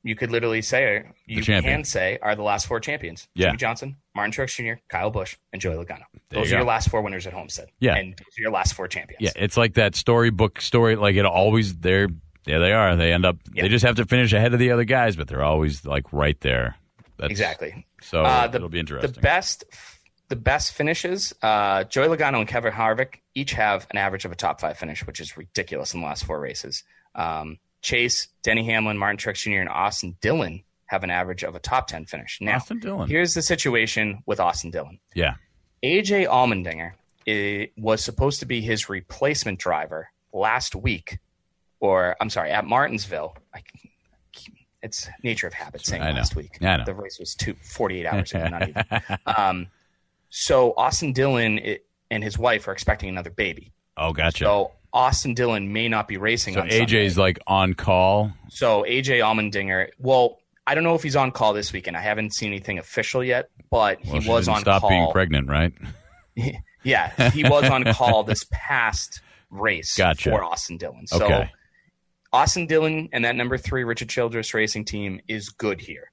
you 0.09 0.17
could 0.17 0.31
literally 0.31 0.63
say, 0.63 1.05
you 1.27 1.43
can 1.43 1.85
say, 1.85 2.19
are 2.23 2.35
the 2.35 2.43
last 2.43 2.67
four 2.67 2.81
champions: 2.81 3.29
Yeah. 3.35 3.49
Jimmie 3.49 3.59
Johnson, 3.59 3.97
Martin 4.15 4.33
Truex 4.33 4.55
Jr., 4.57 4.81
Kyle 4.89 5.11
Busch, 5.11 5.37
and 5.53 5.61
Joey 5.61 5.77
Logano. 5.77 6.05
There 6.31 6.41
Those 6.41 6.51
you 6.51 6.57
are 6.57 6.61
go. 6.61 6.63
your 6.63 6.65
last 6.69 6.89
four 6.91 7.03
winners 7.03 7.27
at 7.27 7.33
Homestead. 7.33 7.69
Yeah. 7.81 7.97
and 7.97 8.13
those 8.13 8.39
are 8.39 8.43
your 8.43 8.51
last 8.51 8.75
four 8.75 8.89
champions. 8.89 9.21
Yeah, 9.21 9.33
it's 9.37 9.57
like 9.57 9.75
that 9.75 9.95
storybook 9.95 10.61
story. 10.61 10.97
Like 10.97 11.17
it 11.17 11.27
always, 11.27 11.77
they're 11.77 12.09
there. 12.45 12.59
They 12.61 12.73
are. 12.73 12.97
They 12.97 13.13
end 13.13 13.27
up. 13.27 13.37
Yeah. 13.53 13.63
They 13.63 13.69
just 13.69 13.85
have 13.85 13.97
to 13.97 14.07
finish 14.07 14.33
ahead 14.33 14.53
of 14.55 14.59
the 14.59 14.71
other 14.73 14.85
guys, 14.85 15.15
but 15.17 15.29
they're 15.29 15.45
always 15.45 15.85
like 15.85 16.13
right 16.13 16.41
there. 16.41 16.77
That's, 17.19 17.31
exactly. 17.31 17.87
So 18.01 18.23
Uh, 18.23 18.47
the, 18.47 18.57
it'll 18.57 18.69
be 18.69 18.79
interesting. 18.79 19.11
The 19.13 19.21
best, 19.21 19.65
the 20.29 20.37
best 20.37 20.73
finishes. 20.73 21.35
Uh, 21.43 21.85
Joey 21.85 22.09
Logano 22.17 22.39
and 22.39 22.49
Kevin 22.49 22.73
Harvick 22.73 23.17
each 23.35 23.53
have 23.53 23.87
an 23.91 23.99
average 23.99 24.25
of 24.25 24.33
a 24.33 24.37
top 24.37 24.61
five 24.61 24.79
finish, 24.79 25.07
which 25.07 25.21
is 25.21 25.37
ridiculous 25.37 25.93
in 25.95 26.01
the 26.01 26.07
last 26.07 26.25
four 26.25 26.41
races. 26.41 26.85
Um, 27.15 27.59
Chase, 27.83 28.29
Denny 28.43 28.65
Hamlin, 28.65 28.99
Martin 28.99 29.17
Truex 29.17 29.43
Jr., 29.43 29.61
and 29.61 29.69
Austin 29.69 30.17
Dillon 30.21 30.63
have 30.87 31.05
an 31.05 31.11
average 31.11 31.45
of 31.45 31.55
a 31.55 31.59
top 31.61 31.87
ten 31.87 32.07
finish. 32.07 32.39
Now, 32.41 32.57
Austin 32.57 32.81
Dillon. 32.81 33.09
here's 33.09 33.35
the 33.35 33.43
situation 33.43 34.23
with 34.27 34.41
Austin 34.41 34.71
Dillon. 34.71 34.99
yeah, 35.15 35.35
AJ 35.85 36.27
Allmendinger 36.29 36.93
it 37.29 37.73
was 37.77 38.03
supposed 38.03 38.41
to 38.41 38.47
be 38.47 38.63
his 38.63 38.89
replacement 38.89 39.59
driver 39.59 40.09
last 40.33 40.75
week, 40.75 41.19
or 41.79 42.17
I'm 42.23 42.31
sorry, 42.31 42.51
at 42.51 42.65
Martinsville. 42.65 43.37
I, 43.55 43.63
it's 44.83 45.11
nature 45.23 45.47
of 45.47 45.53
habit 45.53 45.85
saying 45.85 46.01
I 46.03 46.11
know. 46.11 46.17
last 46.17 46.37
week. 46.37 46.57
I 46.63 46.79
know. 46.79 46.85
The 46.87 46.95
race 46.95 47.19
was 47.19 47.35
two, 47.35 47.55
48 47.63 48.07
hours 48.07 48.33
ago, 48.33 48.49
not 48.49 48.69
even. 48.69 48.85
Um, 49.27 49.67
so 50.31 50.73
Austin 50.77 51.13
Dillon 51.13 51.59
it, 51.59 51.87
and 52.11 52.25
his 52.25 52.39
wife 52.39 52.67
are 52.67 52.73
expecting 52.73 53.11
another 53.11 53.31
baby. 53.31 53.73
Oh, 53.99 54.13
gotcha. 54.15 54.45
So 54.45 54.73
Austin 54.93 55.35
Dillon 55.35 55.73
may 55.73 55.89
not 55.89 56.09
be 56.09 56.17
racing 56.17 56.55
So 56.55 56.61
on 56.61 56.71
Sunday. 56.71 56.87
AJ's 57.07 57.19
like 57.19 57.39
on 57.47 57.75
call. 57.75 58.33
So 58.49 58.83
AJ 58.85 59.19
Allmendinger, 59.21 59.89
well, 59.99 60.39
I 60.67 60.75
don't 60.75 60.85
know 60.85 60.95
if 60.95 61.03
he's 61.03 61.17
on 61.17 61.31
call 61.31 61.53
this 61.53 61.73
weekend. 61.73 61.97
I 61.97 62.01
haven't 62.01 62.35
seen 62.35 62.49
anything 62.49 62.79
official 62.79 63.23
yet, 63.25 63.51
but 63.71 63.99
Well, 64.07 64.21
he 64.21 64.29
was 64.29 64.49
on 64.49 64.61
stop 64.61 64.81
call. 64.83 64.91
being 64.91 65.11
pregnant, 65.13 65.49
right? 65.49 65.73
Yeah, 66.85 67.31
he 67.31 67.43
was 67.43 67.69
on 67.69 67.83
call 67.93 68.23
this 68.23 68.47
past 68.53 69.21
race 69.51 69.97
Gotcha. 69.97 70.31
for 70.31 70.45
Austin 70.45 70.77
Dillon. 70.79 71.07
So 71.09 71.25
Okay. 71.25 71.51
Austin 72.33 72.67
Dillon 72.67 73.09
and 73.13 73.25
that 73.25 73.35
number 73.35 73.59
three 73.59 73.83
Richard 73.85 74.09
Childress 74.09 74.55
racing 74.55 74.85
team 74.85 75.21
is 75.27 75.49
good 75.49 75.81
here. 75.81 76.13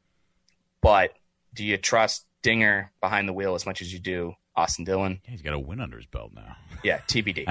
But 0.81 1.11
do 1.53 1.63
you 1.63 1.77
trust 1.77 2.25
Dinger 2.41 2.91
behind 2.99 3.29
the 3.29 3.33
wheel 3.33 3.53
as 3.53 3.65
much 3.67 3.81
as 3.81 3.93
you 3.93 3.99
do 3.99 4.33
Austin 4.55 4.85
Dillon? 4.85 5.19
He's 5.23 5.41
got 5.41 5.53
a 5.53 5.59
win 5.59 5.79
under 5.81 5.97
his 5.97 6.05
belt 6.05 6.31
now. 6.33 6.55
Yeah, 6.83 6.99
TBD. 7.07 7.47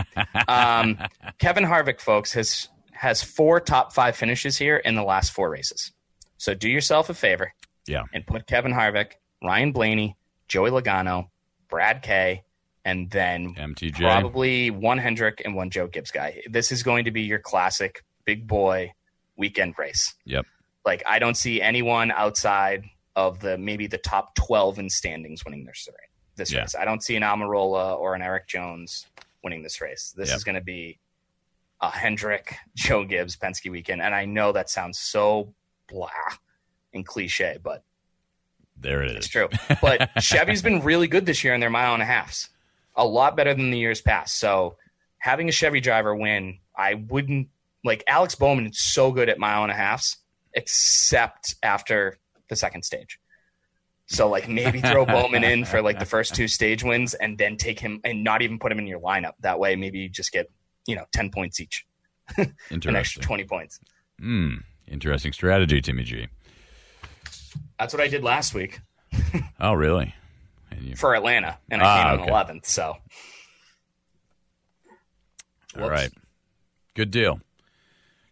um, 0.49 0.99
Kevin 1.39 1.65
Harvick, 1.65 2.01
folks, 2.01 2.33
has 2.33 2.69
has 2.93 3.23
four 3.23 3.61
top 3.61 3.93
five 3.93 4.17
finishes 4.17 4.57
here 4.57 4.77
in 4.77 4.95
the 4.95 5.03
last 5.03 5.33
four 5.33 5.51
races. 5.51 5.93
So 6.39 6.55
do 6.55 6.69
yourself 6.69 7.11
a 7.11 7.15
favor 7.15 7.53
Yeah. 7.87 8.03
and 8.13 8.25
put 8.27 8.47
Kevin 8.47 8.73
Harvick, 8.73 9.13
Ryan 9.43 9.73
Blaney, 9.73 10.17
Joey 10.49 10.71
Logano, 10.71 11.29
Brad 11.69 12.03
K, 12.03 12.45
and 12.85 13.11
then 13.11 13.55
MTJ. 13.57 13.99
probably 13.99 14.71
one 14.71 14.99
Hendrick 14.99 15.43
and 15.45 15.55
one 15.55 15.71
Joe 15.71 15.87
Gibbs 15.89 16.11
guy. 16.13 16.41
This 16.49 16.71
is 16.71 16.83
going 16.83 17.07
to 17.07 17.11
be 17.11 17.23
your 17.23 17.39
classic 17.41 18.05
big 18.25 18.47
boy 18.47 18.93
weekend 19.37 19.75
race. 19.79 20.15
Yep. 20.25 20.47
Like 20.87 21.03
I 21.09 21.19
don't 21.19 21.37
see 21.37 21.61
anyone 21.61 22.11
outside 22.13 22.85
of 23.17 23.41
the 23.41 23.59
maybe 23.59 23.87
the 23.87 23.99
top 23.99 24.35
twelve 24.37 24.79
in 24.79 24.89
standings 24.91 25.45
winning 25.45 25.65
this 25.65 25.89
race. 25.89 25.97
This 26.37 26.53
Yeah. 26.53 26.61
race. 26.63 26.75
I 26.75 26.85
don't 26.85 27.03
see 27.03 27.17
an 27.17 27.23
Almirola 27.23 27.99
or 27.99 28.15
an 28.15 28.23
Erik 28.23 28.47
Jones 28.47 29.07
winning 29.43 29.63
this 29.63 29.81
race. 29.81 30.13
This 30.17 30.29
Yep. 30.31 30.37
is 30.37 30.45
going 30.45 30.55
to 30.57 30.61
be 30.61 30.99
a 31.81 31.91
Hendrick, 31.91 32.57
Joe 32.75 33.05
Gibbs, 33.05 33.37
Penske 33.37 33.71
weekend, 33.71 34.03
and 34.03 34.15
I 34.15 34.25
know 34.25 34.53
that 34.53 34.71
sounds 34.71 34.99
so 34.99 35.55
blah 35.89 36.11
and 36.93 37.07
cliche, 37.07 37.59
but 37.63 37.85
There 38.77 39.03
it 39.03 39.11
is. 39.11 39.17
it's 39.19 39.29
true. 39.29 39.49
But 39.81 40.11
Chevy's 40.23 40.63
been 40.63 40.83
really 40.83 41.07
good 41.09 41.27
this 41.27 41.45
year 41.45 41.55
in 41.55 41.61
their 41.61 41.71
mile 41.71 41.95
and 41.95 42.03
a 42.03 42.07
halfs. 42.07 42.49
A 42.97 43.05
lot 43.07 43.37
better 43.37 43.53
than 43.55 43.71
the 43.71 43.79
years 43.79 44.01
past. 44.01 44.37
So 44.39 44.77
having 45.19 45.49
a 45.49 45.53
Chevy 45.53 45.81
driver 45.81 46.15
win, 46.15 46.59
I 46.77 46.95
wouldn't 46.95 47.49
like 47.85 48.03
Alex 48.09 48.35
Bowman 48.35 48.67
is 48.69 48.79
so 48.81 49.13
good 49.13 49.29
at 49.29 49.39
mile 49.39 49.63
and 49.63 49.71
a 49.71 49.75
halfs, 49.75 50.17
except 50.55 51.55
after 51.63 52.19
the 52.49 52.57
second 52.57 52.83
stage. 52.85 53.19
So 54.07 54.29
like 54.29 54.49
maybe 54.49 54.81
throw 54.81 55.05
Bowman 55.07 55.45
in 55.45 55.65
for 55.65 55.81
like 55.83 55.99
the 55.99 56.05
first 56.07 56.35
two 56.35 56.47
stage 56.49 56.85
wins 56.85 57.15
and 57.15 57.39
then 57.39 57.57
take 57.57 57.81
him 57.81 58.01
and 58.05 58.23
not 58.23 58.43
even 58.43 58.59
put 58.59 58.71
him 58.71 58.79
in 58.79 58.87
your 58.87 59.01
lineup. 59.01 59.33
That 59.41 59.59
way 59.59 59.77
maybe 59.77 59.99
you 60.01 60.09
just 60.09 60.31
get, 60.33 60.51
you 60.87 60.95
know, 60.97 61.05
ten 61.13 61.31
points 61.31 61.61
each. 61.61 61.87
An 62.37 62.97
extra 62.97 63.23
twenty 63.23 63.45
points. 63.45 63.81
Hmm. 64.21 64.57
Interesting 64.87 65.33
strategy, 65.33 65.81
Timmy 65.81 66.03
G. 66.05 66.29
That's 67.79 67.93
what 67.95 68.03
I 68.03 68.09
did 68.09 68.23
last 68.23 68.53
week 68.55 68.81
Oh, 69.61 69.73
really? 69.75 70.15
And 70.71 70.83
you, 70.83 70.97
for 70.97 71.15
Atlanta. 71.15 71.59
And 71.71 71.81
I 71.81 71.85
Ah, 71.85 72.03
came 72.05 72.15
in 72.15 72.21
okay. 72.21 72.31
eleventh. 72.31 72.67
So 72.67 72.83
all 72.83 72.99
whoops. 75.77 75.89
right. 75.91 76.11
Good 76.95 77.11
deal. 77.11 77.37
Do 77.37 77.43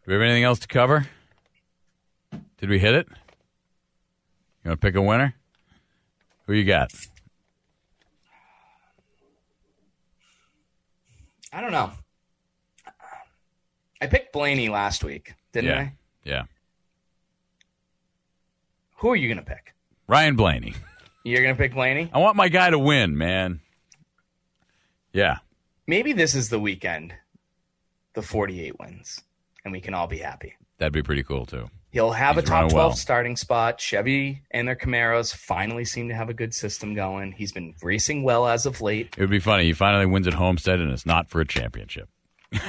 we 0.08 0.12
have 0.14 0.22
anything 0.22 0.44
else 0.44 0.58
to 0.60 0.68
cover? 0.68 1.06
Did 2.58 2.68
we 2.68 2.78
hit 2.78 2.94
it? 2.94 3.08
You 4.64 4.68
want 4.70 4.80
to 4.80 4.86
pick 4.86 4.94
a 4.94 5.02
winner? 5.02 5.34
Who 6.46 6.54
you 6.54 6.64
got? 6.64 6.92
I 11.52 11.60
don't 11.60 11.72
know. 11.72 11.90
I 14.00 14.06
picked 14.06 14.32
Blaney 14.32 14.68
last 14.68 15.04
week, 15.04 15.34
didn't 15.52 15.70
yeah. 15.70 15.78
I? 15.78 15.92
Yeah. 16.24 16.42
Who 18.96 19.10
are 19.10 19.16
you 19.16 19.28
going 19.28 19.38
to 19.38 19.44
pick? 19.44 19.74
Ryan 20.08 20.34
Blaney. 20.34 20.74
You're 21.24 21.42
going 21.42 21.54
to 21.54 21.60
pick 21.60 21.74
Blaney? 21.74 22.10
I 22.12 22.18
want 22.18 22.36
my 22.36 22.48
guy 22.48 22.70
to 22.70 22.78
win, 22.78 23.16
man. 23.16 23.60
Yeah. 25.12 25.38
Maybe 25.86 26.12
this 26.12 26.34
is 26.34 26.48
the 26.48 26.58
weekend 26.58 27.14
the 28.14 28.22
48 28.22 28.78
wins, 28.78 29.22
and 29.64 29.72
we 29.72 29.80
can 29.80 29.94
all 29.94 30.06
be 30.06 30.18
happy. 30.18 30.54
That'd 30.78 30.92
be 30.92 31.02
pretty 31.02 31.22
cool, 31.22 31.46
too. 31.46 31.68
He'll 31.92 32.10
have 32.12 32.34
He's 32.36 32.44
a 32.44 32.46
top 32.46 32.70
12 32.70 32.72
well. 32.72 32.92
starting 32.96 33.36
spot. 33.36 33.78
Chevy 33.80 34.42
and 34.50 34.66
their 34.66 34.74
Camaros 34.76 35.32
finally 35.34 35.84
seem 35.84 36.08
to 36.08 36.14
have 36.14 36.28
a 36.30 36.34
good 36.34 36.54
system 36.54 36.94
going. 36.94 37.32
He's 37.32 37.52
been 37.52 37.74
racing 37.82 38.22
well 38.24 38.46
as 38.48 38.64
of 38.66 38.80
late. 38.80 39.14
It 39.16 39.20
would 39.20 39.30
be 39.30 39.38
funny. 39.38 39.64
He 39.64 39.72
finally 39.74 40.06
wins 40.06 40.26
at 40.26 40.32
Homestead, 40.34 40.80
and 40.80 40.90
it's 40.90 41.04
not 41.06 41.28
for 41.28 41.40
a 41.42 41.46
championship. 41.46 42.08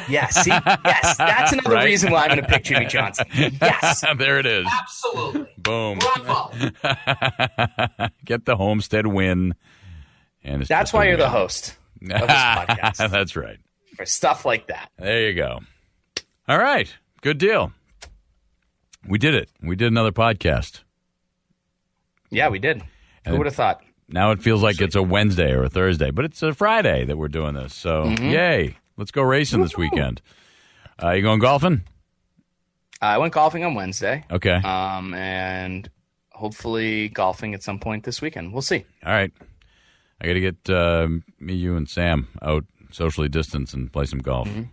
Yes, 0.07 0.35
see, 0.43 0.49
yes, 0.49 1.17
that's 1.17 1.51
another 1.51 1.71
Right? 1.75 1.85
reason 1.85 2.11
why 2.11 2.23
I'm 2.23 2.29
going 2.29 2.41
to 2.41 2.47
pick 2.47 2.63
Jimmie 2.63 2.85
Johnson. 2.85 3.25
Yes, 3.33 4.03
there 4.17 4.39
it 4.39 4.45
is. 4.45 4.65
absolutely. 4.81 5.47
Boom. 5.57 5.99
Get 8.25 8.45
the 8.45 8.55
Homestead 8.57 9.07
win. 9.07 9.55
And 10.43 10.61
it's 10.61 10.69
That's 10.69 10.91
why 10.93 11.07
you're 11.07 11.17
the 11.17 11.29
host 11.29 11.75
of 12.01 12.07
this 12.07 12.19
podcast 12.21 13.09
That's 13.11 13.35
right. 13.35 13.57
for 13.95 14.05
stuff 14.05 14.45
like 14.45 14.67
that. 14.67 14.89
There 14.97 15.29
you 15.29 15.33
go. 15.35 15.59
All 16.47 16.57
right. 16.57 16.93
Good 17.21 17.37
deal. 17.37 17.71
We 19.07 19.17
did 19.17 19.35
it. 19.35 19.49
We 19.61 19.75
did 19.75 19.87
another 19.87 20.11
podcast. 20.11 20.81
Yeah, 22.29 22.49
we 22.49 22.59
did. 22.59 22.81
And 23.25 23.33
Who 23.33 23.37
would 23.37 23.47
have 23.47 23.55
thought? 23.55 23.81
Now 24.09 24.31
it 24.31 24.41
feels 24.41 24.61
like 24.61 24.81
it's 24.81 24.95
a 24.95 25.03
Wednesday 25.03 25.51
or 25.51 25.63
a 25.63 25.69
Thursday, 25.69 26.11
but 26.11 26.25
it's 26.25 26.41
a 26.43 26.53
Friday 26.53 27.05
that 27.05 27.17
we're 27.17 27.27
doing 27.29 27.53
this. 27.55 27.73
So, 27.73 28.03
Mm-hmm. 28.05 28.25
yay. 28.29 28.77
Let's 28.97 29.11
go 29.11 29.23
racing 29.23 29.61
this 29.61 29.75
weekend. 29.77 30.21
Uh, 31.01 31.11
you 31.11 31.21
going 31.23 31.39
golfing? 31.39 31.81
I 33.01 33.17
went 33.17 33.33
golfing 33.33 33.63
on 33.63 33.73
Wednesday, 33.73 34.23
Okay. 34.31 34.53
um, 34.63 35.13
and 35.15 35.89
hopefully 36.31 37.09
golfing 37.09 37.53
at 37.55 37.63
some 37.63 37.79
point 37.79 38.03
this 38.03 38.21
weekend. 38.21 38.53
We'll 38.53 38.61
see. 38.61 38.85
All 39.05 39.11
right. 39.11 39.31
I 40.21 40.27
got 40.27 40.33
to 40.33 40.39
get 40.39 40.69
uh, 40.69 41.07
me, 41.39 41.53
you, 41.55 41.75
and 41.75 41.89
Sam 41.89 42.27
out 42.41 42.65
socially 42.91 43.27
distanced 43.29 43.73
and 43.73 43.91
play 43.91 44.05
some 44.05 44.19
golf. 44.19 44.47
Mm-hmm. 44.47 44.63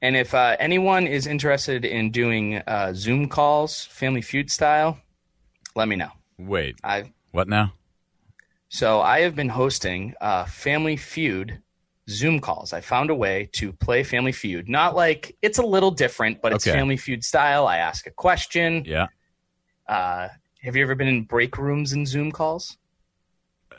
And 0.00 0.16
if 0.16 0.32
uh, 0.34 0.56
anyone 0.60 1.06
is 1.06 1.26
interested 1.26 1.84
in 1.84 2.10
doing 2.10 2.56
uh, 2.58 2.92
Zoom 2.94 3.28
calls, 3.28 3.84
Family 3.86 4.22
Feud 4.22 4.50
style, 4.50 4.98
let 5.74 5.88
me 5.88 5.96
know. 5.96 6.10
Wait. 6.38 6.76
I 6.84 7.12
What 7.32 7.48
now? 7.48 7.72
so 8.68 9.00
I 9.00 9.20
have 9.20 9.34
been 9.34 9.48
hosting 9.48 10.14
uh, 10.20 10.44
Family 10.44 10.96
Feud 10.96 11.60
Zoom 12.08 12.38
calls. 12.40 12.72
I 12.72 12.80
found 12.80 13.10
a 13.10 13.14
way 13.14 13.48
to 13.54 13.72
play 13.72 14.02
Family 14.02 14.32
Feud. 14.32 14.68
Not 14.68 14.94
like 14.94 15.36
it's 15.42 15.58
a 15.58 15.62
little 15.66 15.90
different, 15.90 16.40
but 16.40 16.52
it's 16.52 16.66
Okay. 16.66 16.76
Family 16.76 16.96
Feud 16.96 17.24
style. 17.24 17.66
I 17.66 17.78
ask 17.78 18.06
a 18.06 18.10
question. 18.10 18.84
Yeah. 18.86 19.08
Uh, 19.88 20.28
have 20.62 20.76
you 20.76 20.82
ever 20.82 20.94
been 20.94 21.08
in 21.08 21.24
break 21.24 21.58
rooms 21.58 21.92
in 21.92 22.06
Zoom 22.06 22.30
calls? 22.30 22.76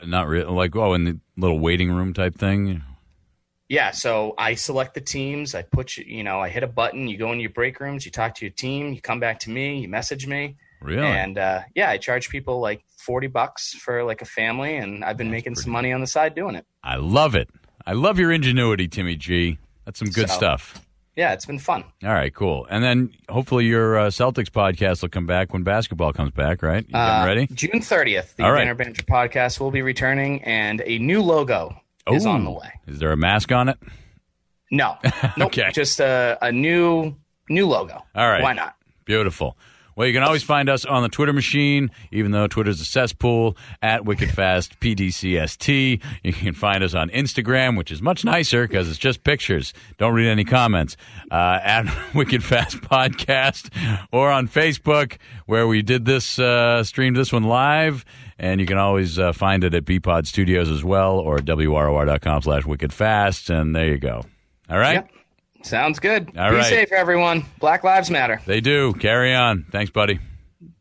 Not 0.04 0.26
really. 0.28 0.50
Like, 0.52 0.74
oh, 0.76 0.94
in 0.94 1.04
the 1.04 1.18
little 1.36 1.58
waiting 1.58 1.90
room 1.92 2.12
type 2.14 2.34
thing? 2.36 2.82
Yeah, 3.70 3.92
so 3.92 4.34
I 4.36 4.54
select 4.54 4.94
the 4.94 5.00
teams. 5.00 5.54
I 5.54 5.62
put 5.62 5.96
you, 5.96 6.04
you 6.04 6.24
know, 6.24 6.40
I 6.40 6.48
hit 6.48 6.64
a 6.64 6.66
button. 6.66 7.06
You 7.06 7.16
go 7.16 7.30
into 7.30 7.42
your 7.42 7.52
break 7.52 7.78
rooms. 7.78 8.04
You 8.04 8.10
talk 8.10 8.34
to 8.34 8.44
your 8.44 8.50
team. 8.52 8.92
You 8.92 9.00
come 9.00 9.20
back 9.20 9.38
to 9.40 9.50
me. 9.50 9.78
You 9.78 9.88
message 9.88 10.26
me, 10.26 10.56
Really? 10.82 11.06
and 11.06 11.38
uh, 11.38 11.60
yeah, 11.76 11.88
I 11.88 11.96
charge 11.96 12.30
people 12.30 12.58
like 12.58 12.82
forty 12.98 13.28
bucks 13.28 13.72
for 13.74 14.02
like 14.02 14.22
a 14.22 14.24
family, 14.24 14.76
and 14.76 15.04
I've 15.04 15.16
been 15.16 15.30
making 15.30 15.54
some 15.54 15.70
money 15.72 15.92
on 15.92 16.00
the 16.00 16.08
side 16.08 16.34
doing 16.34 16.56
it. 16.56 16.66
I 16.82 16.96
love 16.96 17.36
it. 17.36 17.48
I 17.86 17.92
love 17.92 18.18
your 18.18 18.32
ingenuity, 18.32 18.88
Timmy 18.88 19.14
G. 19.14 19.58
That's 19.84 20.00
some 20.00 20.08
good 20.08 20.28
So- 20.28 20.34
stuff. 20.36 20.84
Yeah, 21.16 21.32
it's 21.32 21.44
been 21.44 21.58
fun. 21.58 21.84
All 22.04 22.12
right, 22.14 22.32
cool. 22.34 22.66
And 22.70 22.82
then 22.82 23.12
hopefully 23.28 23.66
your 23.66 23.98
uh, 23.98 24.06
Celtics 24.06 24.48
podcast 24.48 25.02
will 25.02 25.08
come 25.10 25.26
back 25.26 25.52
when 25.52 25.64
basketball 25.64 26.12
comes 26.12 26.30
back, 26.30 26.62
right? 26.62 26.82
You 26.86 26.92
getting 26.92 26.96
Uh, 27.22 27.24
ready? 27.26 27.46
June 27.52 27.82
thirtieth, 27.82 28.34
the 28.36 28.44
All 28.44 28.52
right. 28.52 28.60
Banner 28.60 28.74
Banter 28.74 29.02
podcast 29.02 29.60
will 29.60 29.70
be 29.70 29.82
returning, 29.82 30.42
and 30.44 30.82
a 30.86 30.98
new 30.98 31.20
logo 31.22 31.76
is 32.10 32.26
on 32.26 32.44
the 32.44 32.50
way. 32.50 32.72
Is 32.86 32.98
there 32.98 33.12
a 33.12 33.16
mask 33.16 33.52
on 33.52 33.68
it? 33.68 33.78
No, 34.70 34.96
nope, 35.36 35.48
Okay. 35.48 35.70
just 35.72 36.00
a, 36.00 36.38
a 36.40 36.52
new 36.52 37.16
new 37.48 37.66
logo. 37.66 38.02
All 38.14 38.28
right. 38.28 38.42
why 38.42 38.52
not? 38.52 38.76
Beautiful. 39.04 39.56
Well, 39.96 40.06
you 40.06 40.14
can 40.14 40.22
always 40.22 40.42
find 40.42 40.68
us 40.68 40.84
on 40.84 41.02
the 41.02 41.08
Twitter 41.08 41.32
machine, 41.32 41.90
even 42.10 42.30
though 42.30 42.46
Twitter's 42.46 42.80
a 42.80 42.84
cesspool, 42.84 43.56
at 43.82 44.02
WickedFast 44.02 44.78
PDCST. 44.78 46.00
You 46.22 46.32
can 46.32 46.54
find 46.54 46.82
us 46.82 46.94
on 46.94 47.10
Instagram, 47.10 47.76
which 47.76 47.90
is 47.90 48.00
much 48.00 48.24
nicer 48.24 48.66
because 48.66 48.88
it's 48.88 48.98
just 48.98 49.24
pictures. 49.24 49.72
Don't 49.98 50.14
read 50.14 50.28
any 50.28 50.44
comments. 50.44 50.96
Uh, 51.30 51.58
at 51.62 51.86
Wicked 52.14 52.42
Fast 52.42 52.78
Podcast, 52.78 53.70
or 54.12 54.30
on 54.30 54.48
Facebook, 54.48 55.18
where 55.46 55.66
we 55.66 55.82
did 55.82 56.04
this, 56.04 56.38
uh, 56.38 56.82
streamed 56.84 57.16
this 57.16 57.32
one 57.32 57.44
live. 57.44 58.04
And 58.38 58.58
you 58.60 58.66
can 58.66 58.78
always 58.78 59.18
uh, 59.18 59.32
find 59.32 59.64
it 59.64 59.74
at 59.74 59.84
Bpod 59.84 60.26
Studios 60.26 60.70
as 60.70 60.82
well, 60.82 61.18
or 61.18 61.38
WROR.com 61.38 62.42
slash 62.42 62.64
Wicked 62.64 62.92
Fast. 62.92 63.50
And 63.50 63.76
there 63.76 63.88
you 63.88 63.98
go. 63.98 64.22
All 64.70 64.78
right? 64.78 64.94
Yep. 64.94 65.10
Sounds 65.62 65.98
good. 65.98 66.28
All 66.38 66.50
Be 66.50 66.56
right. 66.56 66.64
safe, 66.64 66.92
everyone. 66.92 67.44
Black 67.58 67.84
Lives 67.84 68.10
Matter. 68.10 68.40
They 68.46 68.60
do. 68.60 68.92
Carry 68.94 69.34
on. 69.34 69.66
Thanks, 69.70 69.90
buddy. 69.90 70.18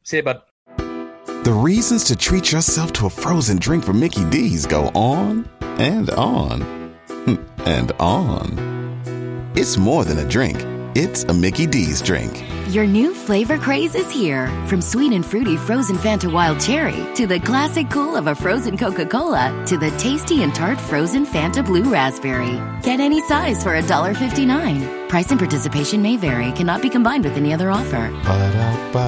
See 0.03 0.17
you, 0.17 0.23
bud. 0.23 0.41
The 0.77 1.53
reasons 1.53 2.03
to 2.05 2.15
treat 2.15 2.51
yourself 2.51 2.91
to 2.93 3.05
a 3.05 3.09
frozen 3.09 3.57
drink 3.57 3.83
from 3.83 3.99
Mickey 3.99 4.29
D's 4.29 4.65
go 4.65 4.87
on 4.93 5.49
and 5.61 6.09
on 6.11 6.93
and 7.65 7.91
on. 7.93 9.51
It's 9.55 9.77
more 9.77 10.05
than 10.05 10.19
a 10.19 10.29
drink, 10.29 10.57
it's 10.95 11.23
a 11.23 11.33
Mickey 11.33 11.65
D's 11.67 12.01
drink. 12.01 12.43
Your 12.69 12.85
new 12.85 13.13
flavor 13.15 13.57
craze 13.57 13.95
is 13.95 14.11
here. 14.11 14.47
From 14.67 14.81
sweet 14.81 15.13
and 15.13 15.25
fruity 15.25 15.57
frozen 15.57 15.95
Fanta 15.97 16.31
Wild 16.31 16.59
Cherry 16.59 17.05
to 17.15 17.25
the 17.25 17.39
classic 17.39 17.89
cool 17.89 18.15
of 18.15 18.27
a 18.27 18.35
frozen 18.35 18.77
Coca 18.77 19.05
Cola 19.05 19.63
to 19.67 19.77
the 19.77 19.91
tasty 19.91 20.43
and 20.43 20.53
tart 20.53 20.79
frozen 20.79 21.25
Fanta 21.25 21.65
Blue 21.65 21.91
Raspberry. 21.91 22.59
Get 22.83 22.99
any 22.99 23.21
size 23.21 23.63
for 23.63 23.71
$1.59. 23.71 25.09
Price 25.09 25.31
and 25.31 25.39
participation 25.39 26.01
may 26.01 26.17
vary, 26.17 26.51
cannot 26.51 26.81
be 26.81 26.89
combined 26.89 27.23
with 27.23 27.37
any 27.37 27.53
other 27.53 27.71
offer. 27.71 28.11
Ba-da-ba-ba-ba. 28.23 28.99